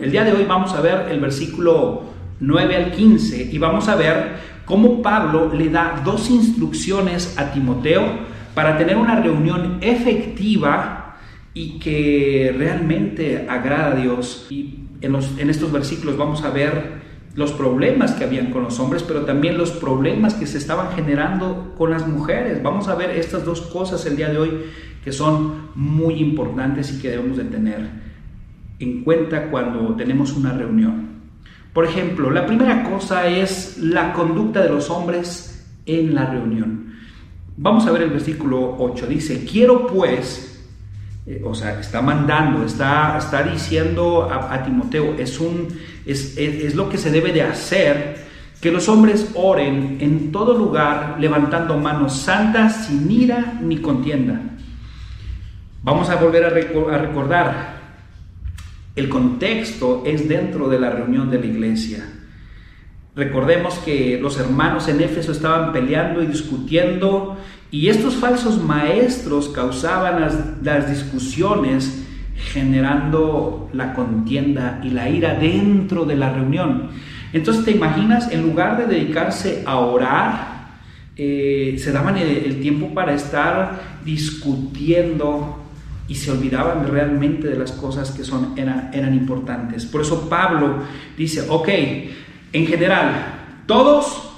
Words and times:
El 0.00 0.12
día 0.12 0.22
de 0.22 0.32
hoy 0.32 0.44
vamos 0.44 0.74
a 0.74 0.80
ver 0.80 1.08
el 1.10 1.18
versículo 1.18 2.04
9 2.38 2.76
al 2.76 2.92
15 2.92 3.50
y 3.50 3.58
vamos 3.58 3.88
a 3.88 3.96
ver 3.96 4.36
cómo 4.64 5.02
Pablo 5.02 5.52
le 5.52 5.70
da 5.70 6.02
dos 6.04 6.30
instrucciones 6.30 7.36
a 7.36 7.50
Timoteo 7.50 8.04
para 8.54 8.78
tener 8.78 8.96
una 8.96 9.20
reunión 9.20 9.78
efectiva 9.80 11.16
y 11.52 11.80
que 11.80 12.54
realmente 12.56 13.48
agrada 13.50 13.88
a 13.88 13.94
Dios. 13.96 14.46
Y 14.50 14.84
en, 15.00 15.16
en 15.36 15.50
estos 15.50 15.72
versículos 15.72 16.16
vamos 16.16 16.44
a 16.44 16.50
ver 16.50 17.00
los 17.34 17.50
problemas 17.50 18.12
que 18.12 18.22
habían 18.22 18.52
con 18.52 18.62
los 18.62 18.78
hombres, 18.78 19.02
pero 19.02 19.22
también 19.22 19.58
los 19.58 19.72
problemas 19.72 20.34
que 20.34 20.46
se 20.46 20.58
estaban 20.58 20.92
generando 20.94 21.74
con 21.76 21.90
las 21.90 22.06
mujeres. 22.06 22.62
Vamos 22.62 22.86
a 22.86 22.94
ver 22.94 23.10
estas 23.10 23.44
dos 23.44 23.62
cosas 23.62 24.06
el 24.06 24.14
día 24.14 24.28
de 24.28 24.38
hoy 24.38 24.60
que 25.02 25.10
son 25.10 25.70
muy 25.74 26.20
importantes 26.20 26.92
y 26.92 27.00
que 27.02 27.10
debemos 27.10 27.36
de 27.36 27.46
tener 27.46 28.07
en 28.78 29.02
cuenta 29.02 29.50
cuando 29.50 29.94
tenemos 29.94 30.32
una 30.32 30.52
reunión. 30.52 31.08
Por 31.72 31.84
ejemplo, 31.84 32.30
la 32.30 32.46
primera 32.46 32.84
cosa 32.88 33.26
es 33.26 33.78
la 33.78 34.12
conducta 34.12 34.62
de 34.62 34.70
los 34.70 34.90
hombres 34.90 35.66
en 35.86 36.14
la 36.14 36.26
reunión. 36.26 36.94
Vamos 37.56 37.86
a 37.86 37.92
ver 37.92 38.02
el 38.02 38.10
versículo 38.10 38.76
8. 38.78 39.06
Dice, 39.06 39.44
quiero 39.44 39.86
pues, 39.86 40.66
eh, 41.26 41.42
o 41.44 41.54
sea, 41.54 41.80
está 41.80 42.00
mandando, 42.00 42.64
está, 42.64 43.18
está 43.18 43.42
diciendo 43.42 44.28
a, 44.30 44.62
Timoteo, 44.62 45.14
es, 45.18 45.40
un, 45.40 45.68
es, 46.06 46.36
es 46.36 46.74
lo 46.74 46.88
que 46.88 46.98
se 46.98 47.10
debe 47.10 47.32
de 47.32 47.42
hacer, 47.42 48.26
que 48.60 48.72
los 48.72 48.88
hombres 48.88 49.30
oren 49.34 49.98
en 50.00 50.32
todo 50.32 50.56
lugar, 50.56 51.16
levantando 51.20 51.78
manos 51.78 52.16
santas, 52.16 52.86
sin 52.86 53.10
ira 53.10 53.58
ni 53.60 53.78
contienda. 53.78 54.40
Vamos 55.82 56.10
a 56.10 56.16
volver 56.16 56.44
a, 56.44 56.50
recordar, 56.50 57.77
el 58.98 59.08
contexto 59.08 60.02
es 60.04 60.28
dentro 60.28 60.68
de 60.68 60.80
la 60.80 60.90
reunión 60.90 61.30
de 61.30 61.38
la 61.38 61.46
iglesia. 61.46 62.04
Recordemos 63.14 63.74
que 63.78 64.18
los 64.20 64.38
hermanos 64.38 64.88
en 64.88 65.00
Éfeso 65.00 65.32
estaban 65.32 65.72
peleando 65.72 66.22
y 66.22 66.26
discutiendo 66.26 67.36
y 67.70 67.88
estos 67.88 68.14
falsos 68.14 68.62
maestros 68.62 69.48
causaban 69.48 70.20
las, 70.62 70.90
discusiones 70.90 72.04
generando 72.52 73.68
la 73.72 73.94
contienda 73.94 74.80
y 74.84 74.90
la 74.90 75.08
ira 75.08 75.34
dentro 75.34 76.04
de 76.04 76.16
la 76.16 76.32
reunión. 76.32 76.90
Entonces 77.32 77.64
te 77.64 77.72
imaginas, 77.72 78.32
en 78.32 78.42
lugar 78.42 78.78
de 78.78 78.86
dedicarse 78.86 79.64
a 79.66 79.78
orar, 79.78 80.58
eh, 81.16 81.74
se 81.78 81.90
daban 81.92 82.16
el 82.16 82.60
tiempo 82.60 82.94
para 82.94 83.14
estar 83.14 83.80
discutiendo 84.04 85.57
y 86.08 86.14
se 86.14 86.32
olvidaban 86.32 86.88
realmente 86.88 87.46
de 87.46 87.56
las 87.56 87.72
cosas 87.72 88.10
que 88.10 88.24
son, 88.24 88.54
eran 88.56 89.14
importantes. 89.14 89.84
Por 89.84 90.00
eso 90.00 90.28
Pablo 90.28 90.78
dice, 91.16 91.44
ok, 91.48 91.68
en 92.52 92.66
general, 92.66 93.62
todos 93.66 94.30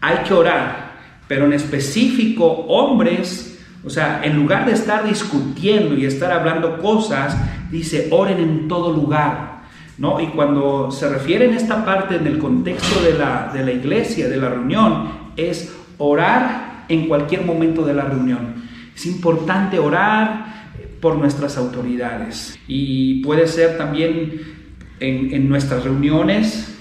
hay 0.00 0.18
que 0.18 0.32
orar, 0.32 0.94
pero 1.26 1.46
en 1.46 1.52
específico 1.52 2.46
hombres, 2.46 3.60
o 3.84 3.90
sea, 3.90 4.20
en 4.22 4.36
lugar 4.36 4.66
de 4.66 4.72
estar 4.72 5.04
discutiendo 5.04 5.96
y 5.96 6.06
estar 6.06 6.30
hablando 6.30 6.78
cosas, 6.78 7.36
dice, 7.70 8.08
oren 8.12 8.38
en 8.38 8.68
todo 8.68 8.92
lugar. 8.92 9.56
¿No? 9.98 10.20
Y 10.20 10.26
cuando 10.26 10.90
se 10.90 11.08
refiere 11.08 11.46
en 11.46 11.54
esta 11.54 11.82
parte, 11.82 12.16
en 12.16 12.26
el 12.26 12.38
contexto 12.38 13.00
de 13.00 13.14
la, 13.14 13.50
de 13.52 13.64
la 13.64 13.72
iglesia, 13.72 14.28
de 14.28 14.36
la 14.36 14.50
reunión, 14.50 15.08
es 15.38 15.74
orar 15.96 16.84
en 16.88 17.08
cualquier 17.08 17.46
momento 17.46 17.82
de 17.82 17.94
la 17.94 18.04
reunión. 18.04 18.65
Es 18.96 19.04
importante 19.04 19.78
orar 19.78 20.70
por 21.02 21.16
nuestras 21.16 21.58
autoridades. 21.58 22.58
Y 22.66 23.22
puede 23.22 23.46
ser 23.46 23.76
también 23.76 24.40
en, 24.98 25.48
nuestras 25.50 25.84
reuniones 25.84 26.74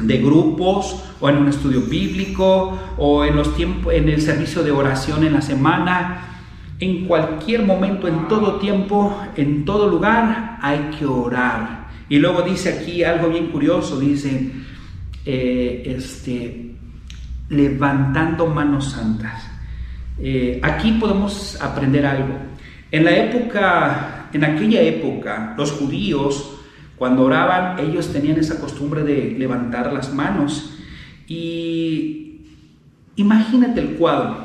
de 0.00 0.18
grupos 0.18 1.04
o 1.20 1.28
en 1.28 1.38
un 1.38 1.48
estudio 1.48 1.82
bíblico 1.82 2.78
o 2.96 3.24
en 3.24 3.34
los 3.34 3.56
tiempos 3.56 3.92
en 3.92 4.08
el 4.08 4.20
servicio 4.22 4.62
de 4.62 4.70
oración 4.70 5.24
en 5.24 5.32
la 5.32 5.42
semana. 5.42 6.40
En 6.78 7.06
cualquier 7.06 7.64
momento 7.64 8.06
en 8.06 8.28
todo 8.28 8.60
tiempo 8.60 9.20
en 9.36 9.64
todo 9.64 9.88
lugar 9.88 10.58
hay 10.62 10.90
que 10.96 11.04
orar. 11.04 11.88
Y 12.08 12.18
luego 12.20 12.42
dice 12.42 12.78
aquí 12.78 13.02
algo 13.02 13.28
bien 13.28 13.48
curioso 13.48 13.98
dice 13.98 14.52
eh, 15.26 15.82
este 15.96 16.76
levantando 17.48 18.46
manos 18.46 18.92
santas 18.92 19.53
eh, 20.18 20.60
aquí 20.62 20.92
podemos 20.92 21.60
aprender 21.60 22.06
algo. 22.06 22.34
En 22.90 23.04
la 23.04 23.16
época, 23.16 24.28
en 24.32 24.44
aquella 24.44 24.80
época, 24.82 25.54
los 25.56 25.72
judíos, 25.72 26.54
cuando 26.96 27.24
oraban, 27.24 27.78
ellos 27.80 28.12
tenían 28.12 28.38
esa 28.38 28.60
costumbre 28.60 29.02
de 29.02 29.34
levantar 29.38 29.92
las 29.92 30.12
manos. 30.14 30.78
Y 31.26 32.42
imagínate 33.16 33.80
el 33.80 33.96
cuadro. 33.96 34.44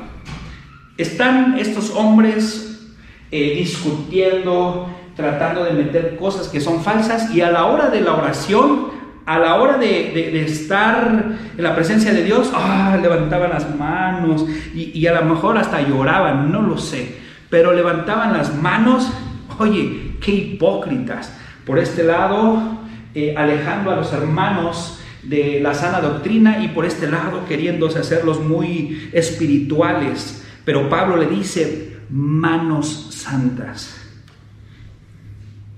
Están 0.96 1.58
estos 1.58 1.90
hombres 1.94 2.90
eh, 3.30 3.54
discutiendo, 3.56 4.90
tratando 5.14 5.64
de 5.64 5.72
meter 5.72 6.16
cosas 6.16 6.48
que 6.48 6.60
son 6.60 6.82
falsas 6.82 7.32
y 7.34 7.40
a 7.40 7.50
la 7.50 7.66
hora 7.66 7.88
de 7.88 8.00
la 8.00 8.14
oración 8.14 8.99
a 9.26 9.38
la 9.38 9.56
hora 9.56 9.78
de, 9.78 10.42
estar 10.42 11.36
en 11.56 11.62
la 11.62 11.74
presencia 11.74 12.12
de 12.12 12.24
Dios, 12.24 12.50
ah, 12.54 12.98
levantaban 13.00 13.50
las 13.50 13.74
manos 13.76 14.46
y, 14.74 15.06
a 15.06 15.20
lo 15.20 15.26
mejor 15.26 15.58
hasta 15.58 15.80
lloraban, 15.80 16.50
no 16.50 16.62
lo 16.62 16.78
sé, 16.78 17.16
pero 17.48 17.72
levantaban 17.72 18.32
las 18.32 18.54
manos, 18.54 19.10
oye, 19.58 20.16
qué 20.20 20.32
hipócritas. 20.32 21.36
Por 21.64 21.78
este 21.78 22.02
lado, 22.02 22.80
eh, 23.14 23.34
alejando 23.36 23.90
a 23.90 23.96
los 23.96 24.12
hermanos 24.12 25.00
de 25.22 25.60
la 25.60 25.74
sana 25.74 26.00
doctrina 26.00 26.64
y 26.64 26.68
por 26.68 26.84
este 26.86 27.10
lado 27.10 27.44
queriéndose 27.46 27.98
hacerlos 27.98 28.40
muy 28.40 29.10
espirituales. 29.12 30.44
Pero 30.64 30.88
Pablo 30.88 31.16
le 31.16 31.26
dice, 31.26 31.98
manos 32.10 33.08
santas. 33.10 33.96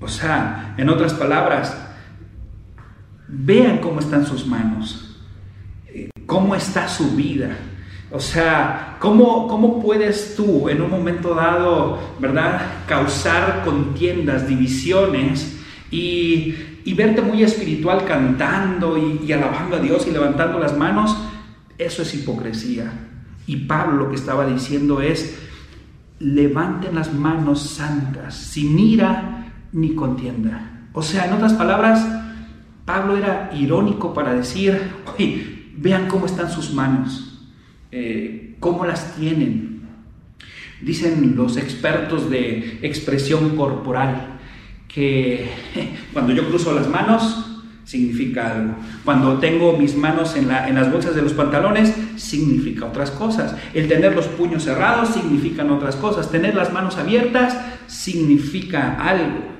O 0.01 0.09
sea, 0.09 0.75
en 0.77 0.89
otras 0.89 1.15
palabras, 1.15 1.77
Vean 3.35 3.79
cómo 3.79 4.01
están 4.01 4.27
sus 4.27 4.47
manos, 4.47 5.17
eh, 5.87 6.11
cómo 6.27 6.55
está 6.55 6.87
su 6.87 7.17
vida. 7.17 7.57
O 8.11 8.21
sea, 8.21 8.99
¿cómo, 9.01 9.49
¿cómo 9.49 9.81
puedes 9.81 10.37
tú 10.37 10.69
en 10.69 10.83
un 10.83 10.91
momento 10.91 11.35
dado, 11.35 11.99
verdad, 12.19 12.61
causar 12.87 13.63
contiendas, 13.65 14.47
divisiones 14.47 15.59
y, 15.91 16.55
verte 16.95 17.23
muy 17.23 17.43
espiritual 17.43 18.05
cantando 18.05 18.99
y, 18.99 19.23
y 19.27 19.33
alabando 19.33 19.77
a 19.77 19.81
Dios 19.81 20.07
y 20.07 20.11
levantando 20.11 20.59
las 20.59 20.77
manos? 20.77 21.17
Eso 21.79 22.03
es 22.03 22.13
hipocresía. 22.13 22.93
Y 23.47 23.65
Pablo 23.65 23.97
lo 23.97 24.09
que 24.11 24.17
estaba 24.17 24.45
diciendo 24.45 25.01
es, 25.01 25.39
levanten 26.19 26.95
las 26.97 27.15
manos 27.15 27.63
santas, 27.63 28.35
sin 28.35 28.79
ira 28.79 29.53
ni 29.73 29.95
contienda. 29.95 30.89
O 30.93 31.01
sea, 31.01 31.25
en 31.25 31.33
otras 31.33 31.55
palabras, 31.55 32.07
Pablo 32.85 33.17
era 33.17 33.51
irónico 33.55 34.13
para 34.13 34.35
decir, 34.35 34.93
vean 35.77 36.09
cómo 36.09 36.27
están 36.27 36.51
sus 36.51 36.73
manos, 36.73 37.39
eh, 37.91 38.57
cómo 38.59 38.85
las 38.85 39.17
tienen. 39.17 39.83
Dicen 40.81 41.35
los 41.37 41.57
expertos 41.57 42.29
de 42.29 42.81
expresión 42.83 43.57
corporal 43.57 44.41
que 44.89 45.49
cuando 46.13 46.33
yo 46.33 46.49
cruzo 46.49 46.75
las 46.75 46.89
manos 46.89 47.47
significa 47.85 48.53
algo. 48.53 48.75
Cuando 49.05 49.39
tengo 49.39 49.77
mis 49.77 49.97
manos 49.97 50.35
en, 50.35 50.51
en, 50.51 50.75
las 50.75 50.91
bolsas 50.91 51.15
de 51.15 51.23
los 51.23 51.35
pantalones, 51.35 51.95
significa 52.17 52.87
otras 52.87 53.13
cosas. 53.13 53.55
El 53.75 53.87
tener 53.87 54.15
los 54.15 54.27
puños 54.27 54.65
cerrados 54.65 55.11
significan 55.11 55.71
otras 55.71 55.95
cosas. 55.97 56.31
Tener 56.31 56.55
las 56.55 56.73
manos 56.73 56.97
abiertas 56.97 57.57
significa 57.87 58.95
algo. 58.95 59.53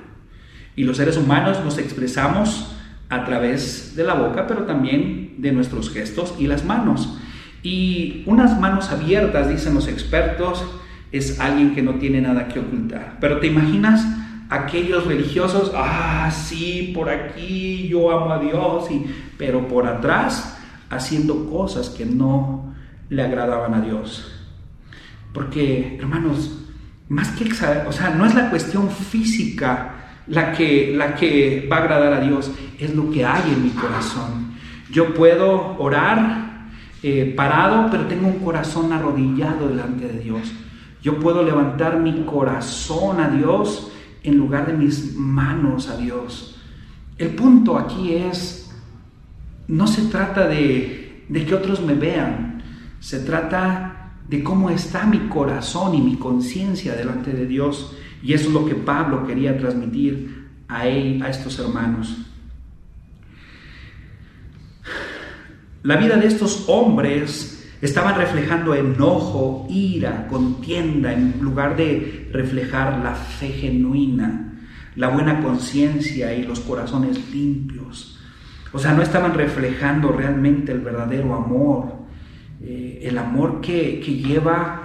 Y 0.75 0.83
los 0.83 0.97
seres 0.97 1.15
humanos 1.15 1.63
nos 1.63 1.77
expresamos 1.77 2.72
a 3.13 3.25
través 3.25 3.95
de 3.95 4.03
la 4.03 4.15
boca, 4.15 4.47
pero 4.47 4.63
también 4.63 5.35
de 5.37 5.51
nuestros 5.51 5.91
gestos 5.91 6.33
y 6.39 6.47
las 6.47 6.65
manos. 6.65 7.19
Y 7.61 8.23
unas 8.25 8.59
manos 8.59 8.89
abiertas, 8.89 9.49
dicen 9.49 9.75
los 9.75 9.87
expertos, 9.87 10.65
es 11.11 11.39
alguien 11.39 11.75
que 11.75 11.83
no 11.83 11.95
tiene 11.95 12.21
nada 12.21 12.47
que 12.47 12.59
ocultar. 12.59 13.17
Pero 13.21 13.39
te 13.39 13.47
imaginas 13.47 14.03
aquellos 14.49 15.05
religiosos, 15.05 15.71
ah, 15.75 16.31
sí, 16.31 16.91
por 16.93 17.09
aquí 17.09 17.87
yo 17.87 18.11
amo 18.11 18.33
a 18.33 18.39
Dios, 18.39 18.89
y, 18.89 19.05
pero 19.37 19.67
por 19.67 19.85
atrás 19.85 20.57
haciendo 20.89 21.49
cosas 21.49 21.89
que 21.89 22.05
no 22.05 22.73
le 23.09 23.21
agradaban 23.21 23.75
a 23.75 23.81
Dios. 23.81 24.31
Porque, 25.33 25.97
hermanos, 25.99 26.59
más 27.09 27.29
que, 27.29 27.45
o 27.87 27.91
sea, 27.91 28.09
no 28.17 28.25
es 28.25 28.33
la 28.33 28.49
cuestión 28.49 28.89
física 28.89 29.92
la 30.27 30.53
que, 30.53 30.93
la 30.95 31.15
que 31.15 31.67
va 31.71 31.77
a 31.77 31.79
agradar 31.81 32.13
a 32.13 32.19
Dios, 32.21 32.51
es 32.79 32.95
lo 32.95 33.09
que 33.11 33.25
hay 33.25 33.51
en 33.51 33.63
mi 33.63 33.69
corazón. 33.69 34.53
Yo 34.91 35.13
puedo 35.13 35.75
orar 35.79 36.67
eh, 37.01 37.33
parado, 37.35 37.89
pero 37.91 38.05
tengo 38.05 38.27
un 38.27 38.39
corazón 38.39 38.93
arrodillado 38.93 39.67
delante 39.67 40.07
de 40.07 40.19
Dios. 40.19 40.53
Yo 41.01 41.19
puedo 41.19 41.43
levantar 41.43 41.99
mi 41.99 42.23
corazón 42.23 43.19
a 43.19 43.29
Dios 43.29 43.91
en 44.23 44.37
lugar 44.37 44.67
de 44.67 44.73
mis 44.73 45.15
manos 45.15 45.89
a 45.89 45.97
Dios. 45.97 46.61
El 47.17 47.29
punto 47.29 47.77
aquí 47.77 48.13
es, 48.13 48.73
no 49.67 49.87
se 49.87 50.03
trata 50.03 50.47
de, 50.47 51.25
de 51.27 51.45
que 51.45 51.55
otros 51.55 51.81
me 51.81 51.93
vean, 51.93 52.63
se 52.99 53.19
trata 53.19 54.13
de 54.29 54.43
cómo 54.43 54.69
está 54.69 55.05
mi 55.05 55.27
corazón 55.27 55.93
y 55.95 56.01
mi 56.01 56.15
conciencia 56.15 56.95
delante 56.95 57.33
de 57.33 57.45
Dios. 57.45 57.97
Y 58.23 58.33
eso 58.33 58.47
es 58.47 58.53
lo 58.53 58.65
que 58.65 58.75
Pablo 58.75 59.27
quería 59.27 59.57
transmitir 59.57 60.47
a 60.69 60.87
él, 60.87 61.21
a 61.21 61.29
estos 61.29 61.59
hermanos. 61.59 62.17
La 65.83 65.97
vida 65.97 66.15
de 66.15 66.27
estos 66.27 66.63
hombres 66.69 67.69
estaban 67.81 68.15
reflejando 68.15 68.73
enojo, 68.73 69.67
ira, 69.69 70.27
contienda, 70.29 71.11
en 71.11 71.37
lugar 71.41 71.75
de 71.75 72.29
reflejar 72.31 73.03
la 73.03 73.13
fe 73.13 73.49
genuina, 73.49 74.53
la 74.95 75.09
buena 75.09 75.41
conciencia 75.41 76.33
y 76.33 76.43
los 76.43 76.61
corazones 76.61 77.29
limpios. 77.33 78.17
O 78.71 78.79
sea, 78.79 78.93
no 78.93 79.01
estaban 79.01 79.33
reflejando 79.33 80.13
realmente 80.13 80.71
el 80.71 80.79
verdadero 80.79 81.35
amor, 81.35 81.93
eh, 82.61 83.01
el 83.03 83.17
amor 83.17 83.59
que, 83.59 83.99
lleva 84.01 84.82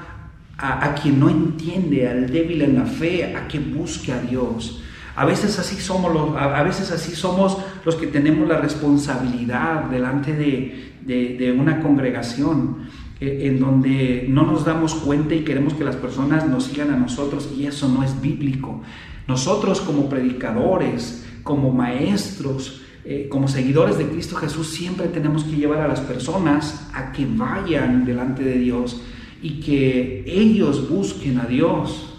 a, 0.58 0.94
quien 0.94 1.20
no 1.20 1.30
entiende, 1.30 2.08
al 2.08 2.28
débil 2.30 2.62
en 2.62 2.74
la 2.74 2.84
fe, 2.84 3.36
a 3.36 3.46
que 3.46 3.60
busque 3.60 4.12
a 4.12 4.20
Dios. 4.20 4.82
A 5.14 5.24
veces 5.24 5.58
así 5.58 5.76
somos 5.76 6.12
los, 6.12 6.36
a 6.36 6.62
veces 6.62 6.90
así 6.90 7.14
somos 7.14 7.58
los 7.84 7.94
que 7.94 8.08
tenemos 8.08 8.48
la 8.48 8.58
responsabilidad 8.58 9.84
delante 9.84 10.34
de, 10.34 11.54
una 11.58 11.80
congregación 11.80 12.88
eh, 13.20 13.42
en 13.44 13.58
donde 13.58 14.26
no 14.28 14.44
nos 14.44 14.64
damos 14.64 14.94
cuenta 14.94 15.34
y 15.34 15.40
queremos 15.40 15.74
que 15.74 15.84
las 15.84 15.96
personas 15.96 16.46
nos 16.46 16.64
sigan 16.64 16.92
a 16.92 16.96
nosotros 16.96 17.48
y 17.56 17.66
eso 17.66 17.88
no 17.88 18.02
es 18.02 18.20
bíblico. 18.20 18.82
Nosotros 19.26 19.80
como 19.80 20.08
predicadores, 20.08 21.26
como 21.44 21.72
maestros, 21.72 22.82
eh, 23.04 23.28
como 23.30 23.48
seguidores 23.48 23.96
de 23.96 24.08
Cristo 24.08 24.36
Jesús, 24.36 24.70
siempre 24.70 25.06
tenemos 25.06 25.44
que 25.44 25.56
llevar 25.56 25.80
a 25.80 25.88
las 25.88 26.00
personas 26.00 26.88
a 26.92 27.12
que 27.12 27.26
vayan 27.26 28.04
delante 28.04 28.42
de 28.42 28.58
Dios 28.58 29.00
y 29.42 29.60
que 29.60 30.24
ellos 30.26 30.88
busquen 30.88 31.38
a 31.38 31.46
Dios, 31.46 32.14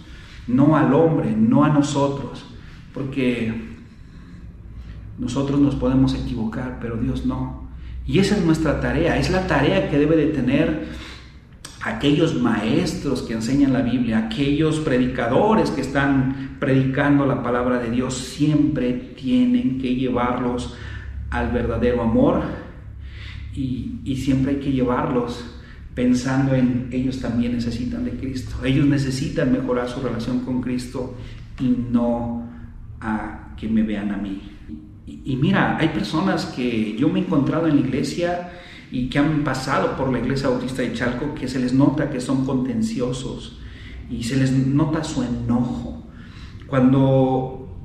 no 0.48 0.75
al 0.75 0.94
hombre, 0.94 1.36
no 1.36 1.63
a 1.63 1.69
nosotros 1.69 2.45
porque 2.94 3.54
nosotros 5.18 5.60
nos 5.60 5.75
podemos 5.75 6.13
equivocar, 6.16 6.80
pero 6.81 6.98
Dios 6.98 7.25
no. 7.25 7.69
Y 8.06 8.19
esa 8.19 8.36
es 8.36 8.44
nuestra 8.44 8.80
tarea, 8.80 9.18
es 9.18 9.30
la 9.30 9.48
tarea 9.48 9.89
que 9.89 9.98
debe 9.98 10.16
de 10.16 10.27
tener 10.27 10.88
aquellos 11.81 12.42
maestros 12.42 13.22
que 13.22 13.33
enseñan 13.33 13.74
la 13.74 13.81
Biblia, 13.81 14.25
aquellos 14.25 14.80
predicadores 14.80 15.72
que 15.72 15.81
están 15.81 16.57
predicando 16.60 17.25
la 17.25 17.44
palabra 17.44 17.80
de 17.80 17.92
Dios, 17.92 18.15
siempre 18.15 18.94
tienen 18.94 19.80
que 19.80 19.95
llevarlos 19.95 20.75
al 21.30 21.51
verdadero 21.51 22.01
amor 22.01 22.42
y, 23.54 24.00
y 24.04 24.15
siempre 24.18 24.54
hay 24.54 24.60
que 24.60 24.72
llevarlos 24.72 25.58
pensando 26.00 26.56
en 26.56 26.88
ellos 26.94 27.19
también 27.19 27.51
necesitan 27.51 28.06
de 28.06 28.12
Cristo, 28.12 28.63
ellos 28.63 28.86
necesitan 28.86 29.51
mejorar 29.51 29.90
su 29.90 30.00
relación 30.00 30.40
con 30.46 30.62
Cristo 30.62 31.18
y 31.60 31.68
no 31.92 32.48
a 33.01 33.54
que 33.57 33.68
me 33.68 33.84
vean 33.84 34.13
a 34.13 34.16
mí. 34.16 34.42
Y, 35.06 35.36
mira, 35.36 35.78
hay 35.78 35.90
personas 35.90 36.46
que 36.46 36.96
yo 36.98 37.10
me 37.10 37.19
he 37.19 37.24
encontrado 37.24 37.68
en 37.68 37.75
la 37.75 37.81
iglesia 37.81 38.50
y 38.90 39.10
que 39.10 39.19
han 39.19 39.44
pasado 39.44 39.98
por 39.98 40.10
la 40.10 40.19
iglesia 40.19 40.48
bautista 40.48 40.84
de 40.84 40.94
Chalco 40.94 41.36
que 41.36 41.50
se 41.50 41.60
les 41.60 41.74
nota 41.74 42.10
que 42.10 42.22
son 42.22 42.46
contenciosos 42.46 43.60
y 44.10 44.24
se 44.24 44.38
les 44.38 44.54
nota 44.54 45.04
su 45.04 45.22
enojo. 45.22 46.07
Cuando 46.66 47.75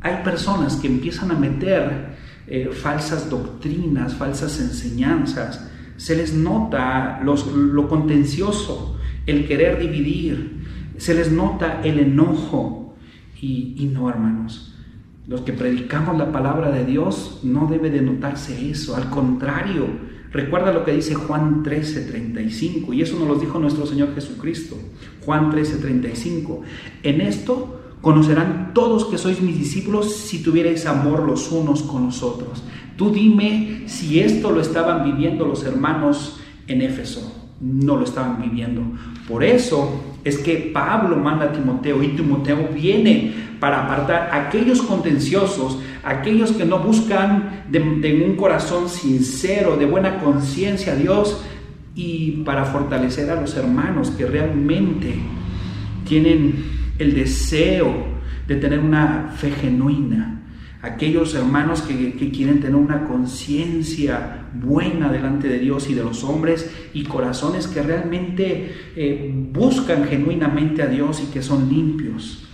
hay 0.00 0.24
personas 0.24 0.76
que 0.76 0.88
empiezan 0.88 1.30
a 1.30 1.34
meter 1.34 2.16
eh, 2.46 2.70
falsas 2.72 3.28
doctrinas, 3.28 4.14
falsas 4.14 4.58
enseñanzas, 4.60 5.70
se 6.00 6.16
les 6.16 6.32
nota 6.32 7.20
lo 7.22 7.88
contencioso, 7.88 8.96
el 9.26 9.46
querer 9.46 9.78
dividir, 9.78 10.64
se 10.96 11.12
les 11.12 11.30
nota 11.30 11.82
el 11.84 11.98
enojo, 11.98 12.96
y, 13.38 13.90
no, 13.92 14.08
hermanos. 14.08 14.74
Los 15.26 15.42
que 15.42 15.52
predicamos 15.52 16.16
la 16.16 16.32
palabra 16.32 16.70
de 16.70 16.86
Dios 16.86 17.40
no 17.42 17.66
debe 17.66 17.90
de 17.90 18.00
notarse 18.00 18.70
eso, 18.70 18.96
al 18.96 19.10
contrario, 19.10 19.88
recuerda 20.32 20.72
lo 20.72 20.86
que 20.86 20.92
dice 20.92 21.14
Juan 21.14 21.62
13:35 21.62 22.94
y 22.94 23.02
eso 23.02 23.18
nos 23.18 23.28
lo 23.28 23.34
dijo 23.34 23.58
nuestro 23.58 23.84
Señor 23.84 24.14
Jesucristo. 24.14 24.76
Juan 25.26 25.50
13:35. 25.50 26.62
En 27.02 27.20
esto 27.20 27.80
conocerán 28.00 28.72
todos 28.72 29.04
que 29.04 29.18
sois 29.18 29.42
mis 29.42 29.58
discípulos 29.58 30.16
si 30.16 30.42
tuvierais 30.42 30.86
amor 30.86 31.26
los 31.26 31.52
unos 31.52 31.82
con 31.82 32.06
los 32.06 32.22
otros. 32.22 32.62
Tú 33.00 33.10
dime 33.10 33.84
si 33.86 34.20
esto 34.20 34.50
lo 34.50 34.60
estaban 34.60 35.04
viviendo 35.04 35.46
los 35.46 35.64
hermanos 35.64 36.38
en 36.66 36.82
Éfeso. 36.82 37.46
No 37.58 37.96
lo 37.96 38.04
estaban 38.04 38.42
viviendo. 38.42 38.82
Por 39.26 39.42
eso 39.42 40.02
es 40.22 40.36
que 40.36 40.70
Pablo 40.74 41.16
manda 41.16 41.46
a 41.46 41.52
Timoteo 41.52 42.02
y 42.02 42.08
Timoteo 42.08 42.68
viene 42.74 43.32
para 43.58 43.86
apartar 43.86 44.28
a 44.30 44.48
aquellos 44.48 44.82
contenciosos, 44.82 45.78
aquellos 46.04 46.52
que 46.52 46.66
no 46.66 46.80
buscan 46.80 47.64
de, 47.70 48.22
un 48.22 48.36
corazón 48.36 48.90
sincero, 48.90 49.78
de 49.78 49.86
buena 49.86 50.18
conciencia 50.18 50.92
a 50.92 50.96
Dios 50.96 51.42
y 51.94 52.42
para 52.44 52.66
fortalecer 52.66 53.30
a 53.30 53.40
los 53.40 53.56
hermanos 53.56 54.10
que 54.10 54.26
realmente 54.26 55.14
tienen 56.06 56.66
el 56.98 57.14
deseo 57.14 57.94
de 58.46 58.56
tener 58.56 58.80
una 58.80 59.32
fe 59.38 59.52
genuina 59.52 60.39
aquellos 60.82 61.34
hermanos 61.34 61.82
que, 61.82 62.30
quieren 62.30 62.60
tener 62.60 62.76
una 62.76 63.04
conciencia 63.04 64.46
buena 64.54 65.10
delante 65.10 65.48
de 65.48 65.58
Dios 65.58 65.90
y 65.90 65.94
de 65.94 66.02
los 66.02 66.24
hombres 66.24 66.70
y 66.94 67.04
corazones 67.04 67.66
que 67.66 67.82
realmente 67.82 68.74
eh, 68.96 69.30
buscan 69.52 70.06
genuinamente 70.06 70.82
a 70.82 70.86
Dios 70.86 71.22
y 71.22 71.30
que 71.32 71.42
son 71.42 71.68
limpios. 71.68 72.46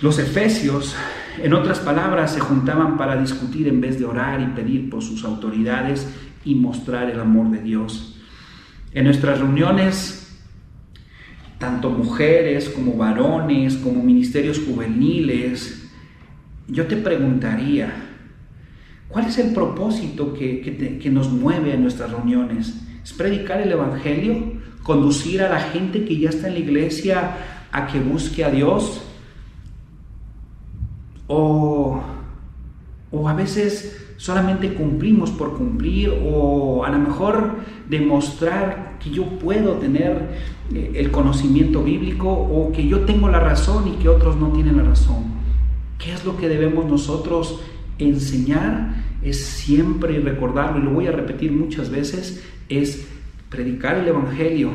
Los 0.00 0.18
efesios, 0.18 0.96
en 1.42 1.52
otras 1.52 1.78
palabras, 1.80 2.32
se 2.32 2.40
juntaban 2.40 2.96
para 2.96 3.20
discutir 3.20 3.68
en 3.68 3.80
vez 3.80 3.98
de 3.98 4.06
orar 4.06 4.40
y 4.40 4.46
pedir 4.46 4.88
por 4.88 5.02
sus 5.02 5.24
autoridades 5.24 6.08
y 6.44 6.54
mostrar 6.54 7.10
el 7.10 7.20
amor 7.20 7.50
de 7.50 7.60
Dios. 7.62 8.18
En 8.92 9.04
nuestras 9.04 9.38
reuniones 9.38 10.20
tanto 11.60 11.90
mujeres 11.90 12.70
como 12.70 12.94
varones, 12.94 13.76
como 13.76 14.02
ministerios 14.02 14.58
juveniles, 14.58 15.79
yo 16.70 16.86
te 16.86 16.96
preguntaría, 16.96 17.92
¿cuál 19.08 19.26
es 19.26 19.38
el 19.38 19.52
propósito 19.52 20.34
que, 20.34 21.10
nos 21.12 21.30
mueve 21.30 21.74
en 21.74 21.82
nuestras 21.82 22.10
reuniones? 22.10 22.80
¿Es 23.02 23.12
predicar 23.12 23.60
el 23.60 23.72
Evangelio? 23.72 24.54
¿Conducir 24.82 25.42
a 25.42 25.48
la 25.48 25.60
gente 25.60 26.04
que 26.04 26.18
ya 26.18 26.30
está 26.30 26.48
en 26.48 26.54
la 26.54 26.60
iglesia 26.60 27.36
a 27.72 27.86
que 27.86 28.00
busque 28.00 28.44
a 28.44 28.50
Dios? 28.50 29.02
¿O, 31.26 32.02
o 33.10 33.28
a 33.28 33.34
veces 33.34 34.14
solamente 34.16 34.74
cumplimos 34.74 35.30
por 35.30 35.56
cumplir 35.56 36.12
o 36.22 36.84
a 36.84 36.90
lo 36.90 36.98
mejor 36.98 37.56
demostrar 37.88 38.98
que 39.02 39.10
yo 39.10 39.24
puedo 39.38 39.74
tener 39.74 40.28
eh, 40.74 40.92
el 40.94 41.10
conocimiento 41.10 41.82
bíblico 41.82 42.30
o 42.30 42.70
que 42.70 42.86
yo 42.86 43.00
tengo 43.00 43.28
la 43.28 43.40
razón 43.40 43.88
y 43.88 43.92
que 43.92 44.08
otros 44.08 44.36
no 44.36 44.48
tienen 44.48 44.76
la 44.76 44.82
razón. 44.82 45.29
¿Qué 46.02 46.12
es 46.12 46.24
lo 46.24 46.36
que 46.36 46.48
debemos 46.48 46.86
nosotros 46.86 47.60
enseñar? 47.98 48.94
Es 49.22 49.44
siempre 49.44 50.18
recordarlo, 50.18 50.80
y 50.80 50.82
lo 50.82 50.90
voy 50.92 51.06
a 51.06 51.12
repetir 51.12 51.52
muchas 51.52 51.90
veces, 51.90 52.42
es 52.70 53.06
predicar 53.50 53.98
el 53.98 54.08
Evangelio 54.08 54.70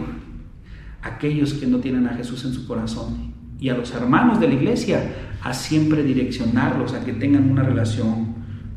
a 1.02 1.08
aquellos 1.08 1.54
que 1.54 1.66
no 1.66 1.80
tienen 1.80 2.06
a 2.06 2.14
Jesús 2.14 2.46
en 2.46 2.54
su 2.54 2.68
corazón 2.68 3.34
y 3.60 3.70
a 3.70 3.78
los 3.78 3.92
hermanos 3.94 4.40
de 4.40 4.48
la 4.48 4.54
iglesia 4.54 5.14
a 5.42 5.54
siempre 5.54 6.04
direccionarlos 6.04 6.94
a 6.94 7.04
que 7.04 7.14
tengan 7.14 7.50
una 7.50 7.64
relación 7.64 8.36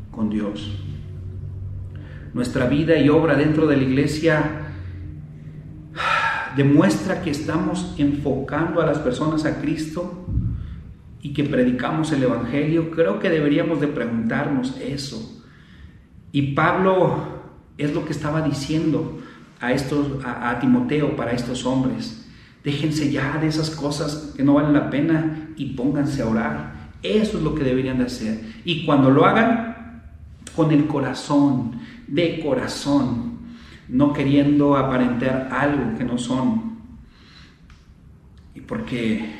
con 0.09 0.29
Dios. 0.29 0.71
Nuestra 2.33 2.67
vida 2.67 2.97
y 2.97 3.09
obra 3.09 3.35
dentro 3.35 3.67
de 3.67 3.77
la 3.77 3.83
iglesia 3.83 4.73
demuestra 6.55 7.21
que 7.21 7.31
estamos 7.31 7.93
enfocando 7.97 8.81
a 8.81 8.85
las 8.85 8.99
personas 8.99 9.45
a 9.45 9.61
Cristo 9.61 10.28
y 11.21 11.33
que 11.33 11.43
predicamos 11.43 12.11
el 12.11 12.23
Evangelio, 12.23 12.91
creo 12.91 13.19
que 13.19 13.29
deberíamos 13.29 13.81
de 13.81 13.87
preguntarnos 13.87 14.77
eso. 14.79 15.43
Y 16.31 16.53
Pablo 16.53 17.39
es 17.77 17.93
lo 17.93 18.05
que 18.05 18.11
estaba 18.11 18.41
diciendo 18.41 19.19
a, 19.59 19.73
estos, 19.73 20.23
a, 20.23 20.57
Timoteo 20.59 21.15
para 21.15 21.31
estos 21.31 21.65
hombres. 21.65 22.27
Déjense 22.63 23.11
ya 23.11 23.37
de 23.37 23.47
esas 23.47 23.69
cosas 23.69 24.33
que 24.35 24.43
no 24.43 24.53
valen 24.53 24.73
la 24.73 24.89
pena 24.89 25.49
y 25.55 25.73
pónganse 25.73 26.21
a 26.21 26.27
orar. 26.27 26.89
Eso 27.01 27.37
es 27.37 27.43
lo 27.43 27.55
que 27.55 27.63
deberían 27.63 27.97
de 27.97 28.05
hacer. 28.05 28.41
Y 28.63 28.85
cuando 28.85 29.09
lo 29.09 29.25
hagan, 29.25 30.03
con 30.55 30.71
el 30.71 30.87
corazón, 30.87 31.79
de 32.07 32.41
corazón, 32.41 33.39
no 33.87 34.13
queriendo 34.13 34.75
aparentar 34.75 35.49
algo 35.51 35.97
que 35.97 36.03
no 36.03 36.17
son. 36.17 36.77
Y 38.53 38.61
porque 38.61 39.38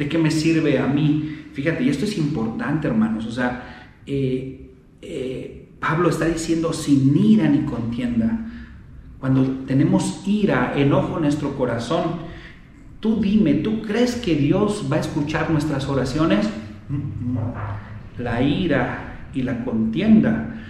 ¿De 0.00 0.08
qué 0.08 0.16
me 0.16 0.30
sirve 0.30 0.78
a 0.78 0.86
mí? 0.86 1.48
Fíjate, 1.52 1.84
y 1.84 1.90
esto 1.90 2.06
es 2.06 2.16
importante, 2.16 2.88
hermanos. 2.88 3.26
O 3.26 3.30
sea, 3.30 3.90
eh, 4.06 4.70
eh, 5.02 5.68
Pablo 5.78 6.08
está 6.08 6.24
diciendo 6.24 6.72
sin 6.72 7.14
ira 7.14 7.46
ni 7.50 7.66
contienda. 7.66 8.46
Cuando 9.18 9.44
tenemos 9.66 10.26
ira, 10.26 10.72
enojo 10.74 11.16
en 11.16 11.24
nuestro 11.24 11.54
corazón, 11.54 12.04
tú 13.00 13.20
dime, 13.20 13.52
¿tú 13.56 13.82
crees 13.82 14.16
que 14.16 14.36
Dios 14.36 14.88
va 14.90 14.96
a 14.96 15.00
escuchar 15.00 15.50
nuestras 15.50 15.86
oraciones? 15.86 16.48
La 18.16 18.40
ira 18.40 19.28
y 19.34 19.42
la 19.42 19.62
contienda 19.66 20.62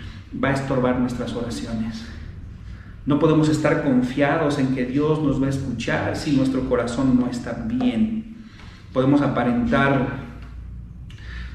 va 0.42 0.48
a 0.48 0.54
estorbar 0.54 0.98
nuestras 0.98 1.32
oraciones. 1.34 2.04
No 3.06 3.20
podemos 3.20 3.48
estar 3.48 3.84
confiados 3.84 4.58
en 4.58 4.74
que 4.74 4.86
Dios 4.86 5.22
nos 5.22 5.40
va 5.40 5.46
a 5.46 5.50
escuchar 5.50 6.16
si 6.16 6.32
nuestro 6.32 6.68
corazón 6.68 7.16
no 7.16 7.28
está 7.28 7.52
bien. 7.68 8.29
Podemos 8.92 9.20
aparentar 9.22 10.20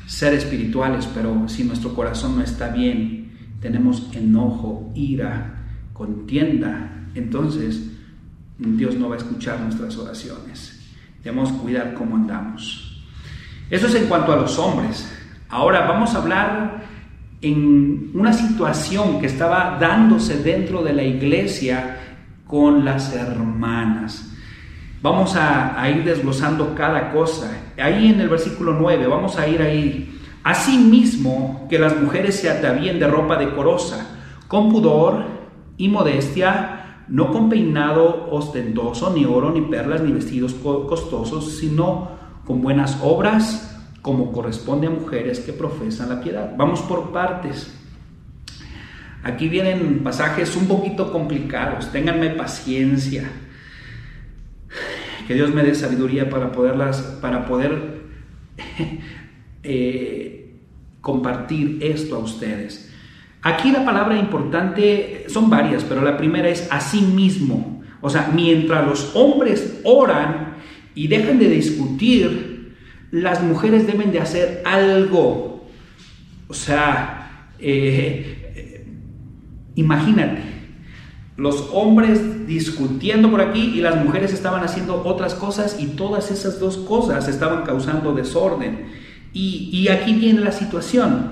ser 0.05 0.33
espirituales, 0.33 1.07
pero 1.13 1.47
si 1.47 1.63
nuestro 1.63 1.93
corazón 1.93 2.37
no 2.37 2.43
está 2.43 2.69
bien, 2.69 3.31
tenemos 3.59 4.09
enojo, 4.13 4.91
ira, 4.95 5.55
contienda, 5.93 7.07
entonces 7.15 7.91
Dios 8.57 8.95
no 8.95 9.09
va 9.09 9.15
a 9.15 9.17
escuchar 9.17 9.59
nuestras 9.59 9.97
oraciones. 9.97 10.81
Debemos 11.23 11.51
cuidar 11.53 11.93
cómo 11.93 12.15
andamos. 12.15 13.03
Eso 13.69 13.87
es 13.87 13.95
en 13.95 14.07
cuanto 14.07 14.31
a 14.31 14.37
los 14.37 14.59
hombres. 14.59 15.11
Ahora 15.49 15.87
vamos 15.87 16.13
a 16.13 16.19
hablar 16.19 16.83
en 17.41 18.11
una 18.13 18.33
situación 18.33 19.19
que 19.19 19.27
estaba 19.27 19.77
dándose 19.79 20.41
dentro 20.41 20.83
de 20.83 20.93
la 20.93 21.03
iglesia 21.03 21.97
con 22.45 22.85
las 22.85 23.13
hermanas. 23.13 24.34
Vamos 25.05 25.35
a, 25.35 25.87
ir 25.87 26.03
desglosando 26.03 26.73
cada 26.73 27.11
cosa. 27.11 27.55
Ahí 27.77 28.07
en 28.07 28.21
el 28.21 28.27
versículo 28.27 28.73
9, 28.73 29.05
vamos 29.05 29.37
a 29.37 29.47
ir 29.47 29.61
ahí. 29.61 30.19
Asimismo, 30.43 31.67
que 31.69 31.77
las 31.77 31.95
mujeres 32.01 32.39
se 32.39 32.49
atavíen 32.49 32.97
de 32.97 33.05
ropa 33.05 33.37
decorosa, 33.37 34.17
con 34.47 34.71
pudor 34.71 35.23
y 35.77 35.89
modestia, 35.89 37.03
no 37.07 37.31
con 37.31 37.49
peinado 37.49 38.29
ostentoso, 38.31 39.13
ni 39.13 39.25
oro, 39.25 39.51
ni 39.51 39.61
perlas, 39.61 40.01
ni 40.01 40.11
vestidos 40.11 40.55
costosos, 40.55 41.59
sino 41.59 42.09
con 42.43 42.63
buenas 42.63 42.97
obras, 43.03 43.79
como 44.01 44.31
corresponde 44.31 44.87
a 44.87 44.89
mujeres 44.89 45.39
que 45.39 45.53
profesan 45.53 46.09
la 46.09 46.19
piedad. 46.19 46.55
Vamos 46.57 46.81
por 46.81 47.11
partes. 47.11 47.71
Aquí 49.21 49.49
vienen 49.49 50.01
pasajes 50.03 50.55
un 50.55 50.65
poquito 50.65 51.11
complicados, 51.11 51.91
ténganme 51.91 52.31
paciencia. 52.31 53.29
Que 55.27 55.33
Dios 55.33 55.53
me 55.53 55.63
dé 55.63 55.73
sabiduría 55.73 56.29
para 56.29 56.51
poderlas, 56.51 57.01
para 57.21 57.45
poder 57.45 58.01
eh, 59.63 60.53
compartir 61.01 61.79
esto 61.81 62.15
a 62.15 62.19
ustedes. 62.19 62.91
Aquí 63.41 63.71
la 63.71 63.85
palabra 63.85 64.17
importante 64.17 65.25
son 65.27 65.49
varias, 65.49 65.83
pero 65.83 66.01
la 66.01 66.17
primera 66.17 66.49
es 66.49 66.67
así 66.71 67.01
mismo. 67.01 67.83
O 68.01 68.09
sea, 68.09 68.31
mientras 68.33 68.85
los 68.85 69.15
hombres 69.15 69.81
oran 69.83 70.55
y 70.95 71.07
dejan 71.07 71.39
de 71.39 71.49
discutir, 71.49 72.75
las 73.11 73.43
mujeres 73.43 73.85
deben 73.87 74.11
de 74.11 74.19
hacer 74.19 74.61
algo. 74.65 75.67
O 76.47 76.53
sea, 76.53 77.49
eh, 77.59 78.85
imagínate, 79.75 80.41
los 81.37 81.69
hombres 81.73 82.47
discutiendo 82.47 83.29
por 83.29 83.41
aquí 83.41 83.73
y 83.75 83.81
las 83.81 84.03
mujeres 84.03 84.33
estaban 84.33 84.63
haciendo 84.63 85.03
otras 85.03 85.33
cosas 85.33 85.77
y 85.79 85.87
todas 85.87 86.31
esas 86.31 86.59
dos 86.59 86.77
cosas 86.77 87.27
estaban 87.27 87.63
causando 87.63 88.13
desorden. 88.13 89.05
Y, 89.33 89.89
aquí 89.89 90.13
viene 90.13 90.39
la 90.39 90.53
situación. 90.53 91.31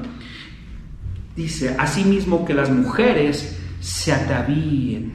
Dice, 1.38 1.76
asimismo 1.80 2.44
que 2.44 2.54
las 2.54 2.70
mujeres 2.70 3.58
se 3.80 4.12
atavíen 4.12 5.14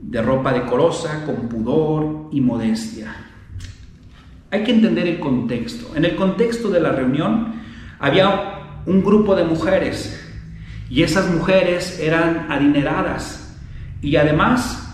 de 0.00 0.22
ropa 0.22 0.54
decorosa, 0.54 1.26
con 1.26 1.50
pudor 1.50 2.30
y 2.32 2.40
modestia 2.40 3.14
hay 4.50 4.64
que 4.64 4.72
entender 4.72 5.06
el 5.06 5.20
contexto. 5.20 5.94
En 5.94 6.04
el 6.04 6.16
contexto 6.16 6.70
de 6.70 6.80
la 6.80 6.92
reunión 6.92 7.54
había 7.98 8.80
un 8.86 9.02
grupo 9.02 9.36
de 9.36 9.44
mujeres 9.44 10.24
y 10.90 11.02
esas 11.02 11.30
mujeres 11.30 12.00
eran 12.00 12.46
adineradas 12.50 13.56
y 14.00 14.16
además 14.16 14.84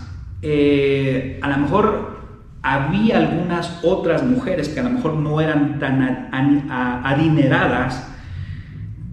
eh, 0.41 1.39
a 1.41 1.49
lo 1.49 1.57
mejor 1.57 2.15
había 2.61 3.17
algunas 3.17 3.79
otras 3.83 4.23
mujeres 4.23 4.69
que 4.69 4.79
a 4.79 4.83
lo 4.83 4.89
mejor 4.89 5.13
no 5.13 5.39
eran 5.39 5.77
tan 5.79 6.69
adineradas, 7.03 8.07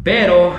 pero 0.02 0.54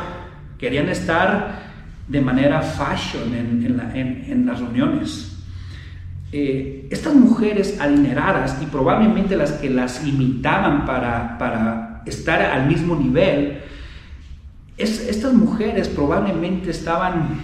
querían 0.60 0.90
estar 0.90 1.64
de 2.08 2.22
manera 2.22 2.62
fashion 2.62 3.34
en 3.34 4.46
las 4.46 4.60
reuniones. 4.60 5.34
Eh, 6.36 6.88
estas 6.90 7.14
mujeres 7.14 7.80
adineradas 7.80 8.60
y 8.60 8.66
probablemente 8.66 9.36
las 9.38 9.52
que 9.52 9.70
las 9.70 10.04
imitaban 10.04 10.84
para, 10.84 12.02
estar 12.08 12.42
al 12.42 12.66
mismo 12.66 12.96
nivel, 12.96 13.60
estas 14.84 15.34
mujeres 15.34 15.88
probablemente 15.88 16.72
estaban 16.72 17.42